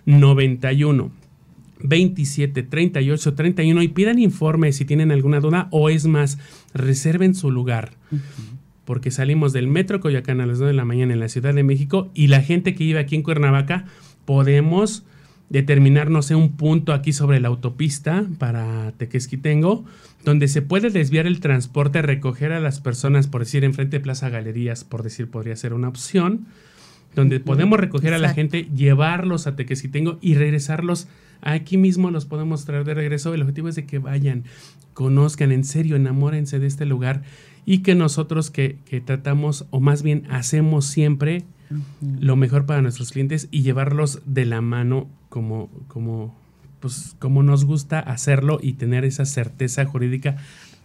91 0.07 1.24
27 1.79 2.63
38 2.63 3.33
31 3.33 3.81
y 3.83 3.87
pidan 3.89 4.19
informe 4.19 4.71
si 4.71 4.85
tienen 4.85 5.11
alguna 5.11 5.39
duda 5.39 5.67
o 5.71 5.89
es 5.89 6.05
más, 6.05 6.37
reserven 6.73 7.35
su 7.35 7.51
lugar. 7.51 7.91
Porque 8.85 9.11
salimos 9.11 9.53
del 9.53 9.67
metro 9.67 9.99
Coyoacán 9.99 10.41
a 10.41 10.45
las 10.45 10.59
2 10.59 10.67
de 10.67 10.73
la 10.73 10.85
mañana 10.85 11.13
en 11.13 11.19
la 11.19 11.29
Ciudad 11.29 11.53
de 11.53 11.63
México 11.63 12.11
y 12.13 12.27
la 12.27 12.41
gente 12.41 12.75
que 12.75 12.83
vive 12.83 12.99
aquí 12.99 13.15
en 13.15 13.23
Cuernavaca 13.23 13.85
podemos 14.25 15.03
determinar, 15.49 16.09
no 16.09 16.21
sé, 16.21 16.35
un 16.35 16.53
punto 16.53 16.93
aquí 16.93 17.13
sobre 17.13 17.39
la 17.39 17.49
autopista 17.49 18.25
para 18.39 18.91
Tequesquitengo, 18.93 19.85
donde 20.23 20.47
se 20.47 20.61
puede 20.61 20.89
desviar 20.89 21.27
el 21.27 21.39
transporte, 21.39 22.01
recoger 22.01 22.51
a 22.51 22.59
las 22.59 22.79
personas, 22.79 23.27
por 23.27 23.41
decir, 23.41 23.63
enfrente 23.63 23.97
de 23.97 24.03
Plaza 24.03 24.29
Galerías, 24.29 24.83
por 24.83 25.03
decir, 25.03 25.29
podría 25.29 25.55
ser 25.55 25.73
una 25.73 25.87
opción, 25.87 26.47
donde 27.13 27.39
podemos 27.39 27.79
recoger 27.79 28.13
a 28.13 28.17
la 28.17 28.33
gente, 28.33 28.67
llevarlos 28.75 29.47
a 29.47 29.55
Tequesquitengo 29.55 30.17
y 30.19 30.33
regresarlos 30.33 31.07
aquí 31.41 31.77
mismo, 31.77 32.11
los 32.11 32.25
podemos 32.25 32.65
traer 32.65 32.83
de 32.83 32.93
regreso. 32.93 33.33
El 33.33 33.41
objetivo 33.41 33.67
es 33.67 33.75
de 33.75 33.85
que 33.85 33.99
vayan, 33.99 34.43
conozcan, 34.93 35.51
en 35.51 35.63
serio, 35.63 35.95
enamórense 35.95 36.59
de 36.59 36.67
este 36.67 36.85
lugar 36.85 37.23
y 37.65 37.79
que 37.79 37.95
nosotros 37.95 38.51
que, 38.51 38.79
tratamos 39.05 39.65
o 39.71 39.79
más 39.79 40.03
bien 40.03 40.25
hacemos 40.29 40.85
siempre 40.85 41.43
lo 42.19 42.35
mejor 42.35 42.65
para 42.65 42.81
nuestros 42.81 43.11
clientes 43.11 43.47
y 43.49 43.63
llevarlos 43.63 44.21
de 44.25 44.45
la 44.45 44.61
mano 44.61 45.07
como, 45.29 45.69
como, 45.87 46.35
pues, 46.79 47.15
como 47.17 47.41
nos 47.41 47.65
gusta 47.65 47.99
hacerlo 47.99 48.59
y 48.61 48.73
tener 48.73 49.03
esa 49.03 49.25
certeza 49.25 49.83
jurídica 49.85 50.37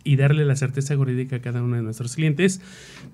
y 0.05 0.17
darle 0.17 0.45
la 0.45 0.57
certeza 0.57 0.97
jurídica 0.97 1.37
a 1.37 1.41
cada 1.41 1.63
uno 1.63 1.77
de 1.77 1.83
nuestros 1.83 2.15
clientes. 2.17 2.61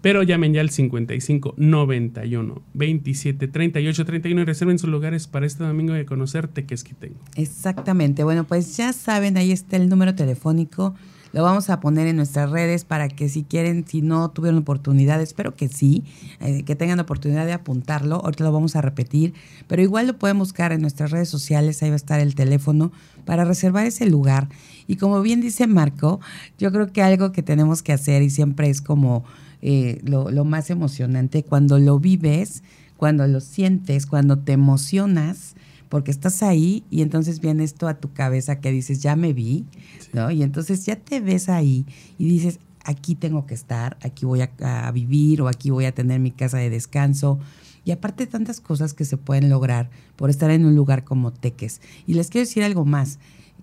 Pero 0.03 0.23
llamen 0.23 0.55
ya 0.55 0.61
al 0.61 0.71
55 0.71 1.55
91 1.57 2.63
27 2.75 3.49
38 3.49 4.05
31 4.05 4.41
y 4.41 4.45
reserven 4.45 4.79
sus 4.79 4.91
lugares 4.91 5.27
para 5.27 5.47
este 5.47 5.65
domingo 5.65 5.95
de 5.95 6.05
conocerte 6.05 6.65
que 6.65 6.75
es 6.75 6.85
que 6.85 6.95
tengo. 6.95 7.19
Exactamente. 7.35 8.25
Bueno, 8.25 8.45
pues 8.45 8.77
ya 8.77 8.93
saben, 8.93 9.37
ahí 9.37 9.53
está 9.53 9.77
el 9.77 9.89
número 9.89 10.15
telefónico 10.15 10.95
lo 11.37 11.43
vamos 11.43 11.69
a 11.69 11.81
poner 11.81 12.07
en 12.07 12.17
nuestras 12.17 12.49
redes 12.49 12.87
para 12.87 13.09
que 13.09 13.29
si 13.29 13.43
quieren, 13.43 13.85
si 13.87 14.01
no 14.01 14.31
tuvieron 14.31 14.59
oportunidad, 14.59 15.21
espero 15.21 15.55
que 15.55 15.69
sí, 15.69 16.03
eh, 16.41 16.63
que 16.63 16.77
tengan 16.77 16.99
oportunidad 16.99 17.45
de 17.45 17.53
apuntarlo. 17.53 18.23
Ahorita 18.25 18.43
lo 18.43 18.53
vamos 18.53 18.75
a 18.75 18.81
repetir, 18.81 19.35
pero 19.69 19.83
igual 19.83 20.07
lo 20.07 20.19
pueden 20.19 20.39
buscar 20.39 20.73
en 20.73 20.81
nuestras 20.81 21.11
redes 21.11 21.29
sociales, 21.29 21.83
ahí 21.83 21.91
va 21.91 21.93
a 21.93 21.97
estar 21.97 22.21
el 22.21 22.35
teléfono 22.35 22.91
para 23.27 23.45
reservar 23.45 23.85
ese 23.85 24.07
lugar. 24.07 24.49
Y 24.87 24.97
como 24.97 25.21
bien 25.21 25.43
dice 25.43 25.67
Marco, 25.67 26.21
yo 26.59 26.73
creo 26.73 26.91
que 26.91 27.03
algo 27.03 27.33
que 27.33 27.43
tenemos 27.43 27.83
que 27.83 27.93
hacer 27.93 28.23
y 28.23 28.31
siempre 28.31 28.71
es 28.71 28.81
como 28.81 29.23
eh, 29.61 30.01
lo 30.05 30.45
más 30.47 30.71
emocionante, 30.71 31.43
cuando 31.43 31.79
lo 31.79 31.99
vives, 31.99 32.63
cuando 32.97 33.27
lo 33.27 33.41
sientes, 33.41 34.07
cuando 34.07 34.39
te 34.39 34.53
emocionas, 34.53 35.55
porque 35.89 36.11
estás 36.11 36.43
ahí 36.43 36.85
y 36.91 37.03
entonces 37.03 37.41
viene 37.41 37.65
esto 37.65 37.89
a 37.89 37.95
tu 37.95 38.13
cabeza 38.13 38.61
que 38.61 38.73
dices, 38.73 39.03
ya 39.03 39.17
me 39.17 39.33
vi, 39.33 39.65
¿no? 40.13 40.31
Y 40.31 40.43
entonces 40.43 40.85
ya 40.85 40.97
te 40.97 41.21
ves 41.21 41.49
ahí 41.49 41.87
y 42.19 42.29
dices, 42.29 42.59
aquí 42.85 43.15
tengo 43.15 43.47
que 43.47 43.55
estar, 43.55 43.97
aquí 44.03 44.25
voy 44.25 44.41
a, 44.43 44.91
vivir 44.93 45.43
o 45.43 45.49
aquí 45.49 45.71
voy 45.71 45.85
a 45.85 45.93
tener 45.93 46.21
mi 46.21 46.31
casa 46.31 46.59
de 46.59 46.71
descanso. 46.71 47.39
Y 47.85 47.91
aparte 47.91 48.27
tantas 48.27 48.61
cosas 48.61 48.95
que 48.95 49.05
se 49.05 49.17
pueden 49.17 49.49
lograr 49.49 49.91
por 50.17 50.31
estar 50.31 50.51
en 50.51 50.65
un 50.65 50.75
lugar 50.75 51.05
como 51.05 51.33
Teques. 51.33 51.81
Y 52.07 52.15
les 52.15 52.31
quiero 52.31 52.47
decir 52.47 52.65
algo 52.65 52.85
más, 52.85 53.19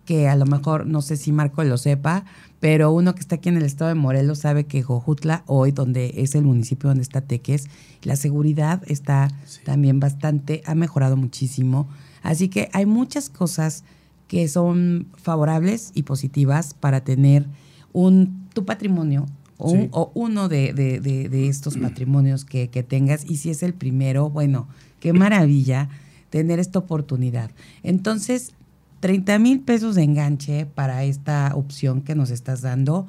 que 0.05 0.27
a 0.27 0.36
lo 0.36 0.45
mejor 0.45 0.86
no 0.86 1.01
sé 1.01 1.17
si 1.17 1.31
Marco 1.31 1.63
lo 1.63 1.77
sepa, 1.77 2.25
pero 2.59 2.91
uno 2.91 3.15
que 3.15 3.21
está 3.21 3.36
aquí 3.36 3.49
en 3.49 3.57
el 3.57 3.63
estado 3.63 3.89
de 3.89 3.95
Morelos 3.95 4.39
sabe 4.39 4.65
que 4.65 4.81
Jojutla, 4.81 5.43
hoy 5.47 5.71
donde 5.71 6.13
es 6.17 6.36
el 6.36 6.43
municipio 6.43 6.89
donde 6.89 7.03
está 7.03 7.21
Teques, 7.21 7.67
la 8.03 8.15
seguridad 8.15 8.81
está 8.88 9.29
también 9.63 9.99
bastante, 9.99 10.62
ha 10.65 10.75
mejorado 10.75 11.15
muchísimo. 11.15 11.88
Así 12.23 12.47
que 12.47 12.69
hay 12.73 12.88
muchas 12.88 13.29
cosas 13.29 13.83
que 14.27 14.47
son 14.47 15.07
favorables 15.15 15.91
y 15.93 16.03
positivas 16.03 16.73
para 16.73 17.03
tener 17.03 17.45
un, 17.91 18.47
tu 18.53 18.65
patrimonio 18.65 19.27
o, 19.57 20.12
uno 20.15 20.49
de, 20.49 21.29
estos 21.47 21.77
patrimonios 21.81 22.45
que, 22.45 22.69
que, 22.69 22.81
tengas. 22.81 23.25
Y 23.29 23.38
si 23.38 23.51
es 23.51 23.62
el 23.62 23.73
primero, 23.73 24.29
bueno, 24.29 24.67
qué 24.99 25.13
maravilla 25.13 25.89
tener 26.29 26.59
esta 26.59 26.79
oportunidad. 26.79 27.51
Entonces, 27.83 28.53
30 29.01 29.38
mil 29.39 29.59
pesos 29.59 29.95
de 29.95 30.03
enganche 30.03 30.65
para 30.65 31.03
esta 31.03 31.51
opción 31.55 32.01
que 32.01 32.15
nos 32.15 32.31
estás 32.31 32.62
dando. 32.62 33.05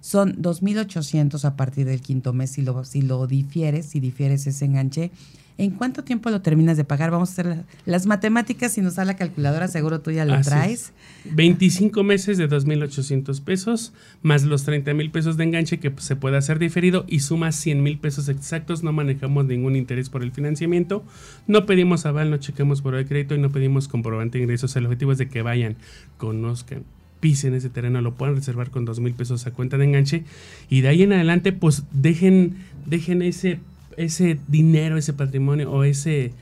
Son 0.00 0.36
2.800 0.40 1.42
a 1.44 1.56
partir 1.56 1.86
del 1.86 2.00
quinto 2.02 2.32
mes 2.32 2.50
si 2.50 2.62
lo, 2.62 2.84
si 2.84 3.02
lo 3.02 3.26
difieres, 3.26 3.86
si 3.86 3.98
difieres 3.98 4.46
ese 4.46 4.66
enganche. 4.66 5.10
¿En 5.58 5.72
cuánto 5.72 6.04
tiempo 6.04 6.30
lo 6.30 6.40
terminas 6.40 6.76
de 6.76 6.84
pagar? 6.84 7.10
Vamos 7.10 7.30
a 7.30 7.32
hacer 7.32 7.64
las 7.84 8.06
matemáticas 8.06 8.78
y 8.78 8.80
nos 8.80 8.94
da 8.94 9.04
la 9.04 9.16
calculadora, 9.16 9.66
seguro 9.66 10.00
tú 10.00 10.12
ya 10.12 10.24
lo 10.24 10.40
traes. 10.40 10.92
25 11.32 12.04
meses 12.04 12.38
de 12.38 12.48
2.800 12.48 13.42
pesos, 13.42 13.92
más 14.22 14.44
los 14.44 14.62
30 14.62 14.94
mil 14.94 15.10
pesos 15.10 15.36
de 15.36 15.42
enganche 15.42 15.80
que 15.80 15.92
se 15.98 16.14
puede 16.14 16.36
hacer 16.36 16.60
diferido 16.60 17.04
y 17.08 17.20
suma 17.20 17.50
100 17.50 17.82
mil 17.82 17.98
pesos 17.98 18.28
exactos. 18.28 18.84
No 18.84 18.92
manejamos 18.92 19.46
ningún 19.46 19.74
interés 19.74 20.10
por 20.10 20.22
el 20.22 20.30
financiamiento, 20.30 21.02
no 21.48 21.66
pedimos 21.66 22.06
aval, 22.06 22.30
no 22.30 22.36
chequemos 22.36 22.80
por 22.80 22.94
el 22.94 23.08
crédito 23.08 23.34
y 23.34 23.38
no 23.38 23.50
pedimos 23.50 23.88
comprobante 23.88 24.38
de 24.38 24.44
ingresos. 24.44 24.76
El 24.76 24.86
objetivo 24.86 25.10
es 25.10 25.18
de 25.18 25.28
que 25.28 25.42
vayan, 25.42 25.74
conozcan, 26.18 26.84
pisen 27.18 27.54
ese 27.54 27.68
terreno, 27.68 28.00
lo 28.00 28.14
puedan 28.14 28.36
reservar 28.36 28.70
con 28.70 28.84
dos 28.84 29.00
mil 29.00 29.14
pesos 29.14 29.44
a 29.48 29.50
cuenta 29.50 29.76
de 29.76 29.86
enganche 29.86 30.22
y 30.70 30.82
de 30.82 30.88
ahí 30.88 31.02
en 31.02 31.14
adelante 31.14 31.52
pues 31.52 31.82
dejen, 31.90 32.58
dejen 32.86 33.22
ese 33.22 33.58
ese 33.98 34.38
dinero, 34.48 34.96
ese 34.96 35.12
patrimonio 35.12 35.70
o 35.70 35.84
ese, 35.84 36.32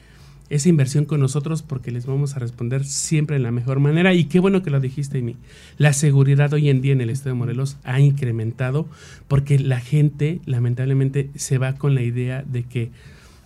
esa 0.51 0.69
inversión 0.69 1.05
con 1.05 1.21
nosotros 1.21 1.62
porque 1.62 1.90
les 1.90 2.07
vamos 2.07 2.37
a 2.37 2.38
responder 2.38 2.85
siempre 2.85 3.37
de 3.37 3.42
la 3.42 3.51
mejor 3.51 3.81
manera. 3.81 4.14
Y 4.14 4.25
qué 4.25 4.40
bueno 4.40 4.62
que 4.62 4.71
lo 4.71 4.81
dijiste, 4.81 5.19
Amy. 5.19 5.37
La 5.79 5.92
seguridad 5.92 6.53
hoy 6.53 6.69
en 6.69 6.81
día 6.81 6.92
en 6.92 7.01
el 7.01 7.11
estado 7.11 7.31
de 7.31 7.38
Morelos 7.38 7.77
ha 7.85 8.01
incrementado 8.01 8.87
porque 9.29 9.59
la 9.59 9.81
gente 9.81 10.40
lamentablemente 10.47 11.31
se 11.35 11.59
va 11.59 11.75
con 11.75 11.95
la 11.95 12.03
idea 12.03 12.42
de 12.42 12.62
que 12.62 12.90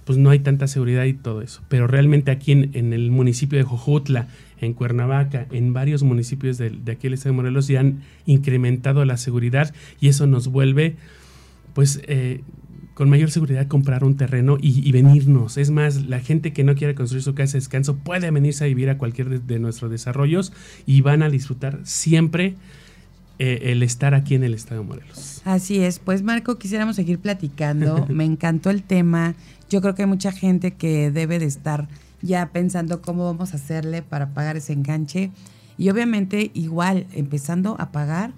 pues 0.05 0.19
no 0.19 0.31
hay 0.31 0.41
tanta 0.41 0.67
seguridad 0.67 1.05
y 1.05 1.13
todo 1.13 1.41
eso. 1.41 1.63
Pero 1.69 1.87
realmente 1.87 2.31
aquí 2.31 2.53
en, 2.53 2.93
el 2.93 3.11
municipio 3.11 3.59
de 3.59 3.65
Jojutla, 3.65 4.29
en 4.61 4.75
Cuernavaca, 4.75 5.47
en 5.53 5.73
varios 5.73 6.03
municipios 6.03 6.59
de, 6.59 6.71
de 6.71 6.93
aquí 6.93 7.07
el 7.07 7.15
estado 7.15 7.33
de 7.33 7.37
Morelos 7.37 7.69
ya 7.69 7.81
han 7.81 8.03
incrementado 8.27 9.05
la 9.05 9.17
seguridad 9.17 9.73
y 10.01 10.09
eso 10.09 10.27
nos 10.27 10.49
vuelve 10.49 10.97
pues 11.75 12.01
eh, 12.07 12.41
con 13.01 13.09
mayor 13.09 13.31
seguridad 13.31 13.67
comprar 13.67 14.05
un 14.05 14.15
terreno 14.15 14.59
y, 14.61 14.93
venirnos. 14.93 15.57
Es 15.57 15.71
más, 15.71 16.05
la 16.05 16.21
gente 16.21 16.53
que 16.53 16.65
no 16.65 16.75
quiere 16.75 16.95
construir 16.95 17.23
su 17.23 17.35
casa 17.35 17.55
de 17.55 17.61
descanso 17.61 17.97
puede 17.97 18.31
venirse 18.31 18.65
a 18.65 18.67
vivir 18.67 18.91
a 18.91 18.99
cualquier 18.99 19.41
de, 19.41 19.59
nuestros 19.59 19.91
desarrollos 19.91 20.53
y 20.85 21.01
van 21.01 21.23
a 21.23 21.31
disfrutar 21.31 21.81
siempre 21.85 22.57
eh, 23.39 23.71
el 23.73 23.83
estar 23.83 24.13
aquí 24.13 24.35
en 24.35 24.45
el 24.45 24.53
estado 24.53 24.83
de 24.83 24.87
Morelos. 24.87 25.41
Así 25.47 25.81
es, 25.81 25.99
pues 25.99 26.23
Marco, 26.23 26.59
quisiéramos 26.59 26.97
seguir 26.97 27.19
platicando. 27.19 28.05
Me 28.11 28.27
encantó 28.27 28.69
el 28.69 28.83
tema. 28.83 29.35
Yo 29.71 29.81
creo 29.81 29.95
que 29.95 30.03
hay 30.03 30.09
mucha 30.09 30.31
gente 30.31 30.73
que 30.73 31.11
debe 31.11 31.39
de 31.39 31.47
estar 31.47 31.89
ya 32.21 32.51
pensando 32.53 33.01
cómo 33.01 33.25
vamos 33.25 33.55
a 33.55 33.57
hacerle 33.57 34.03
para 34.03 34.35
pagar 34.35 34.59
ese 34.59 34.75
enganche. 34.75 35.31
Y 35.79 35.89
obviamente 35.89 36.51
igual, 36.53 37.07
empezando 37.15 37.77
a 37.79 37.93
pagar, 37.93 38.35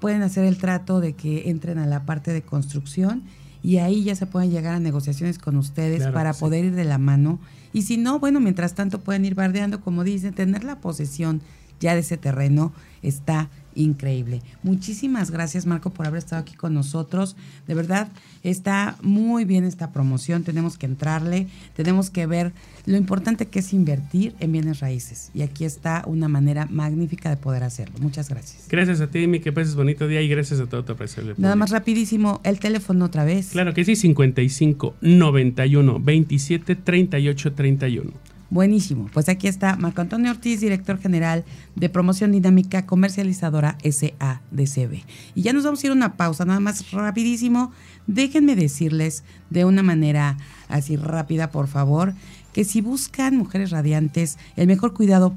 pueden 0.00 0.22
hacer 0.22 0.44
el 0.44 0.58
trato 0.58 0.98
de 0.98 1.12
que 1.12 1.50
entren 1.50 1.78
a 1.78 1.86
la 1.86 2.04
parte 2.04 2.32
de 2.32 2.42
construcción 2.42 3.22
y 3.62 3.78
ahí 3.78 4.02
ya 4.02 4.16
se 4.16 4.26
pueden 4.26 4.50
llegar 4.50 4.74
a 4.74 4.80
negociaciones 4.80 5.38
con 5.38 5.56
ustedes 5.56 6.08
para 6.08 6.34
poder 6.34 6.64
ir 6.64 6.74
de 6.74 6.84
la 6.84 6.98
mano. 6.98 7.38
Y 7.72 7.82
si 7.82 7.96
no, 7.96 8.18
bueno, 8.18 8.40
mientras 8.40 8.74
tanto 8.74 9.00
pueden 9.00 9.24
ir 9.24 9.34
bardeando, 9.34 9.80
como 9.80 10.04
dicen, 10.04 10.34
tener 10.34 10.64
la 10.64 10.80
posesión 10.80 11.40
ya 11.80 11.94
de 11.94 12.00
ese 12.00 12.16
terreno 12.16 12.72
está 13.02 13.50
increíble. 13.74 14.42
Muchísimas 14.62 15.30
gracias 15.30 15.66
Marco 15.66 15.90
por 15.90 16.06
haber 16.06 16.18
estado 16.18 16.42
aquí 16.42 16.54
con 16.54 16.74
nosotros. 16.74 17.36
De 17.66 17.74
verdad, 17.74 18.08
está 18.42 18.96
muy 19.02 19.44
bien 19.44 19.64
esta 19.64 19.92
promoción. 19.92 20.44
Tenemos 20.44 20.78
que 20.78 20.86
entrarle, 20.86 21.48
tenemos 21.74 22.10
que 22.10 22.26
ver 22.26 22.52
lo 22.86 22.96
importante 22.96 23.46
que 23.46 23.60
es 23.60 23.72
invertir 23.72 24.34
en 24.40 24.52
bienes 24.52 24.80
raíces. 24.80 25.30
Y 25.34 25.42
aquí 25.42 25.64
está 25.64 26.04
una 26.06 26.28
manera 26.28 26.66
magnífica 26.70 27.30
de 27.30 27.36
poder 27.36 27.62
hacerlo. 27.62 27.94
Muchas 28.00 28.28
gracias. 28.28 28.66
Gracias 28.68 29.00
a 29.00 29.08
ti, 29.08 29.26
mi 29.26 29.40
que 29.40 29.52
pases 29.52 29.74
bonito 29.74 30.08
día 30.08 30.20
y 30.22 30.28
gracias 30.28 30.60
a 30.60 30.66
todo 30.66 30.84
tu 30.84 30.92
aprecio. 30.92 31.22
Nada 31.36 31.56
más 31.56 31.70
rapidísimo, 31.70 32.40
el 32.44 32.58
teléfono 32.58 33.04
otra 33.04 33.24
vez. 33.24 33.50
Claro 33.50 33.74
que 33.74 33.84
sí, 33.84 33.96
55 33.96 34.96
91 35.00 36.00
27 36.00 36.76
38 36.76 37.52
31. 37.52 38.31
Buenísimo. 38.52 39.08
Pues 39.14 39.30
aquí 39.30 39.48
está 39.48 39.76
Marco 39.76 40.02
Antonio 40.02 40.30
Ortiz, 40.30 40.60
director 40.60 40.98
general 40.98 41.42
de 41.74 41.88
promoción 41.88 42.32
dinámica 42.32 42.84
comercializadora 42.84 43.78
SADCB. 43.82 45.04
Y 45.34 45.40
ya 45.40 45.54
nos 45.54 45.64
vamos 45.64 45.82
a 45.82 45.86
ir 45.86 45.90
a 45.90 45.94
una 45.94 46.18
pausa, 46.18 46.44
nada 46.44 46.60
más 46.60 46.90
rapidísimo. 46.90 47.72
Déjenme 48.06 48.54
decirles 48.54 49.24
de 49.48 49.64
una 49.64 49.82
manera 49.82 50.36
así 50.68 50.96
rápida, 50.96 51.50
por 51.50 51.66
favor, 51.66 52.12
que 52.52 52.64
si 52.64 52.82
buscan 52.82 53.38
mujeres 53.38 53.70
radiantes, 53.70 54.36
el 54.56 54.66
mejor 54.66 54.92
cuidado 54.92 55.34